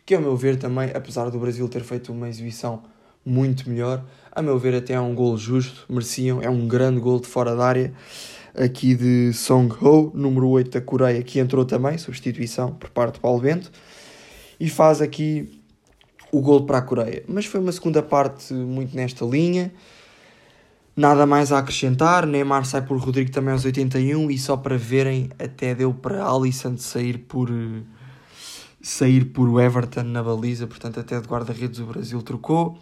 que 0.05 0.15
a 0.15 0.19
meu 0.19 0.35
ver 0.35 0.57
também, 0.57 0.91
apesar 0.93 1.29
do 1.29 1.39
Brasil 1.39 1.67
ter 1.67 1.83
feito 1.83 2.11
uma 2.11 2.29
exibição 2.29 2.83
muito 3.25 3.69
melhor, 3.69 4.03
a 4.31 4.41
meu 4.41 4.57
ver 4.57 4.75
até 4.75 4.93
é 4.93 4.99
um 4.99 5.13
gol 5.13 5.37
justo, 5.37 5.85
mereciam, 5.89 6.41
é 6.41 6.49
um 6.49 6.67
grande 6.67 6.99
gol 6.99 7.19
de 7.19 7.27
fora 7.27 7.55
da 7.55 7.65
área, 7.65 7.93
aqui 8.55 8.95
de 8.95 9.33
Song 9.33 9.73
Ho, 9.83 10.11
número 10.13 10.47
8 10.47 10.71
da 10.71 10.81
Coreia, 10.81 11.21
que 11.23 11.39
entrou 11.39 11.65
também, 11.65 11.97
substituição 11.97 12.73
por 12.73 12.89
parte 12.89 13.15
de 13.15 13.19
Paulo 13.19 13.41
Bento, 13.41 13.71
e 14.59 14.69
faz 14.69 15.01
aqui 15.01 15.60
o 16.31 16.41
gol 16.41 16.65
para 16.65 16.79
a 16.79 16.81
Coreia. 16.81 17.23
Mas 17.27 17.45
foi 17.45 17.59
uma 17.59 17.71
segunda 17.71 18.01
parte 18.01 18.53
muito 18.53 18.95
nesta 18.95 19.25
linha, 19.25 19.71
nada 20.95 21.25
mais 21.25 21.51
a 21.51 21.59
acrescentar. 21.59 22.25
Neymar 22.25 22.65
sai 22.65 22.81
por 22.81 22.97
Rodrigo 22.97 23.31
também 23.31 23.53
aos 23.53 23.65
81, 23.65 24.31
e 24.31 24.37
só 24.37 24.55
para 24.57 24.77
verem, 24.77 25.29
até 25.37 25.75
deu 25.75 25.93
para 25.93 26.25
Alisson 26.25 26.77
sair 26.77 27.17
por. 27.17 27.49
Sair 28.83 29.25
por 29.25 29.61
Everton 29.61 30.01
na 30.01 30.23
baliza, 30.23 30.65
portanto, 30.65 30.99
até 30.99 31.19
de 31.19 31.27
guarda-redes 31.27 31.79
o 31.79 31.85
Brasil 31.85 32.19
trocou. 32.23 32.79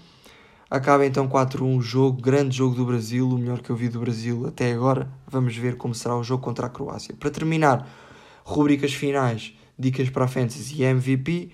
Acaba 0.69 1.05
então 1.05 1.27
4-1 1.27 1.77
o 1.77 1.81
jogo, 1.81 2.21
grande 2.21 2.55
jogo 2.55 2.75
do 2.75 2.85
Brasil, 2.85 3.27
o 3.27 3.37
melhor 3.37 3.59
que 3.59 3.69
eu 3.69 3.75
vi 3.75 3.89
do 3.89 3.99
Brasil 3.99 4.47
até 4.47 4.71
agora. 4.71 5.11
Vamos 5.27 5.57
ver 5.57 5.75
como 5.75 5.93
será 5.93 6.15
o 6.15 6.23
jogo 6.23 6.41
contra 6.41 6.67
a 6.67 6.69
Croácia. 6.69 7.13
Para 7.19 7.29
terminar, 7.31 7.89
rubricas 8.45 8.93
finais, 8.93 9.53
dicas 9.77 10.09
para 10.09 10.25
a 10.25 10.27
Fantasy 10.27 10.83
e 10.83 10.85
MVP. 10.85 11.51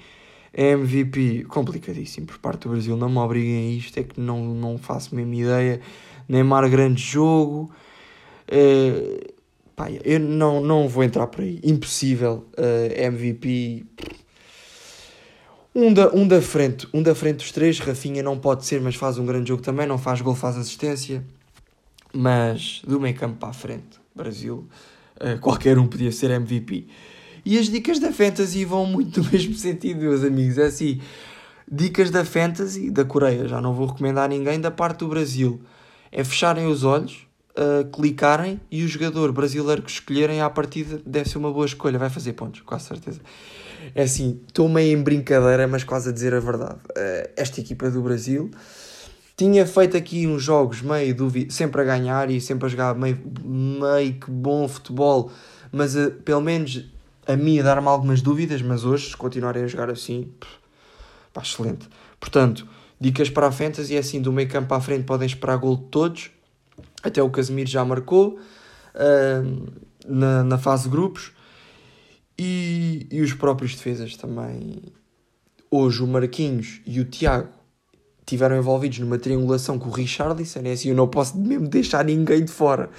MVP 0.55 1.45
complicadíssimo 1.49 2.27
por 2.27 2.37
parte 2.39 2.61
do 2.61 2.69
Brasil, 2.69 2.95
não 2.95 3.09
me 3.09 3.17
obriguem 3.17 3.57
a 3.57 3.77
isto, 3.77 3.99
é 3.99 4.03
que 4.03 4.19
não, 4.19 4.45
não 4.45 4.77
faço 4.77 5.13
mesmo 5.13 5.33
ideia. 5.33 5.81
Neymar, 6.27 6.69
grande 6.69 7.01
jogo. 7.01 7.69
Uh, 8.47 9.33
pá, 9.75 9.91
eu 9.91 10.19
não, 10.19 10.61
não 10.61 10.87
vou 10.87 11.03
entrar 11.03 11.27
por 11.27 11.41
aí, 11.41 11.59
impossível. 11.63 12.45
Uh, 12.57 13.01
MVP 13.01 13.85
um 15.75 15.93
da, 15.93 16.07
um 16.13 16.25
da 16.25 16.41
frente, 16.41 16.87
um 16.93 17.03
da 17.03 17.13
frente 17.13 17.39
dos 17.39 17.51
três, 17.51 17.79
Rafinha 17.79 18.23
não 18.23 18.39
pode 18.39 18.65
ser, 18.65 18.79
mas 18.79 18.95
faz 18.95 19.17
um 19.17 19.25
grande 19.25 19.49
jogo 19.49 19.61
também, 19.61 19.85
não 19.85 19.97
faz 19.97 20.21
gol, 20.21 20.33
faz 20.33 20.55
assistência. 20.55 21.21
Mas 22.13 22.81
do 22.87 22.97
meio 22.97 23.13
campo 23.13 23.35
para 23.35 23.49
a 23.49 23.53
frente, 23.53 23.99
Brasil, 24.15 24.69
uh, 25.17 25.37
qualquer 25.41 25.77
um 25.77 25.85
podia 25.85 26.13
ser 26.13 26.31
MVP. 26.31 26.87
E 27.45 27.59
as 27.59 27.67
dicas 27.67 27.99
da 27.99 28.11
Fantasy 28.11 28.65
vão 28.65 28.87
muito 28.87 29.21
no 29.21 29.29
mesmo 29.31 29.53
sentido, 29.53 29.99
meus 29.99 30.23
amigos. 30.23 30.57
É 30.57 30.65
assim, 30.65 30.99
dicas 31.71 32.09
da 32.09 32.25
Fantasy, 32.25 32.89
da 32.89 33.05
Coreia, 33.05 33.47
já 33.47 33.61
não 33.61 33.73
vou 33.73 33.85
recomendar 33.85 34.25
a 34.25 34.27
ninguém, 34.27 34.59
da 34.59 34.71
parte 34.71 34.99
do 34.99 35.07
Brasil. 35.07 35.61
É 36.11 36.23
fecharem 36.23 36.65
os 36.65 36.83
olhos, 36.83 37.27
uh, 37.51 37.85
clicarem 37.91 38.59
e 38.71 38.83
o 38.83 38.87
jogador 38.87 39.31
brasileiro 39.31 39.83
que 39.83 39.91
escolherem 39.91 40.41
à 40.41 40.49
partida 40.49 40.99
deve 41.05 41.29
ser 41.29 41.37
uma 41.37 41.51
boa 41.51 41.67
escolha, 41.67 41.99
vai 41.99 42.09
fazer 42.09 42.33
pontos, 42.33 42.61
quase 42.61 42.85
certeza. 42.85 43.21
É 43.93 44.03
assim, 44.03 44.41
estou 44.47 44.67
meio 44.67 44.97
em 44.97 45.03
brincadeira, 45.03 45.67
mas 45.67 45.83
quase 45.83 46.09
a 46.09 46.11
dizer 46.11 46.33
a 46.33 46.39
verdade. 46.39 46.79
Uh, 46.89 47.29
esta 47.35 47.59
equipa 47.59 47.91
do 47.91 48.01
Brasil 48.01 48.49
tinha 49.37 49.67
feito 49.67 49.95
aqui 49.95 50.25
uns 50.25 50.41
jogos 50.41 50.81
meio 50.81 51.13
duvido, 51.13 51.53
sempre 51.53 51.81
a 51.81 51.83
ganhar 51.83 52.31
e 52.31 52.41
sempre 52.41 52.65
a 52.65 52.69
jogar 52.69 52.95
meio, 52.95 53.19
meio 53.43 54.13
que 54.13 54.31
bom 54.31 54.67
futebol, 54.67 55.31
mas 55.71 55.95
uh, 55.95 56.09
pelo 56.23 56.41
menos 56.41 56.94
a 57.27 57.35
mim 57.35 57.59
a 57.59 57.63
dar-me 57.63 57.87
algumas 57.87 58.21
dúvidas, 58.21 58.61
mas 58.61 58.85
hoje, 58.85 59.09
se 59.09 59.17
continuarem 59.17 59.63
a 59.63 59.67
jogar 59.67 59.89
assim, 59.89 60.31
pá, 61.33 61.41
excelente. 61.41 61.87
Portanto, 62.19 62.67
dicas 62.99 63.29
para 63.29 63.47
a 63.47 63.51
Fantasy 63.51 63.95
é 63.95 63.99
assim, 63.99 64.21
do 64.21 64.31
meio 64.31 64.47
campo 64.49 64.73
à 64.73 64.81
frente 64.81 65.03
podem 65.03 65.25
esperar 65.25 65.57
gol 65.57 65.77
de 65.77 65.83
todos, 65.85 66.31
até 67.03 67.21
o 67.21 67.29
Casemiro 67.29 67.69
já 67.69 67.83
marcou 67.85 68.39
uh, 68.95 69.71
na, 70.07 70.43
na 70.43 70.57
fase 70.57 70.83
de 70.83 70.89
grupos. 70.89 71.31
E, 72.37 73.07
e 73.09 73.21
os 73.21 73.31
próprios 73.33 73.75
defesas 73.75 74.17
também. 74.17 74.81
Hoje 75.71 76.03
o 76.03 76.07
Marquinhos 76.07 76.81
e 76.85 76.99
o 76.99 77.05
Tiago 77.05 77.47
tiveram 78.25 78.57
envolvidos 78.57 78.99
numa 78.99 79.17
triangulação 79.17 79.77
com 79.77 79.87
o 79.87 79.91
Richarlison, 79.91 80.61
é 80.63 80.71
assim, 80.71 80.89
eu 80.89 80.95
não 80.95 81.07
posso 81.07 81.37
mesmo 81.37 81.67
deixar 81.67 82.03
ninguém 82.03 82.43
de 82.43 82.51
fora. 82.51 82.89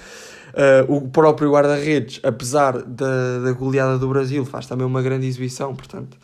Uh, 0.47 0.95
o 0.95 1.09
próprio 1.09 1.51
guarda-redes, 1.51 2.19
apesar 2.23 2.81
da, 2.81 3.39
da 3.39 3.51
goleada 3.51 3.97
do 3.97 4.07
Brasil, 4.07 4.45
faz 4.45 4.65
também 4.65 4.87
uma 4.87 5.01
grande 5.01 5.27
exibição, 5.27 5.75
portanto, 5.75 6.17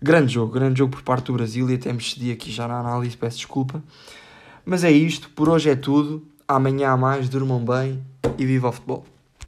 grande 0.00 0.34
jogo, 0.34 0.52
grande 0.52 0.78
jogo 0.78 0.92
por 0.92 1.02
parte 1.02 1.26
do 1.26 1.32
Brasil 1.34 1.68
e 1.70 1.74
até 1.74 1.92
me 1.92 1.98
excedi 1.98 2.30
aqui 2.30 2.50
já 2.50 2.66
na 2.68 2.78
análise, 2.78 3.16
peço 3.16 3.38
desculpa. 3.38 3.82
Mas 4.64 4.84
é 4.84 4.90
isto, 4.90 5.28
por 5.30 5.48
hoje 5.48 5.70
é 5.70 5.76
tudo. 5.76 6.22
Amanhã 6.46 6.90
há 6.90 6.96
mais, 6.96 7.28
durmam 7.28 7.64
bem 7.64 8.02
e 8.38 8.46
viva 8.46 8.68
o 8.68 8.72
futebol. 8.72 9.04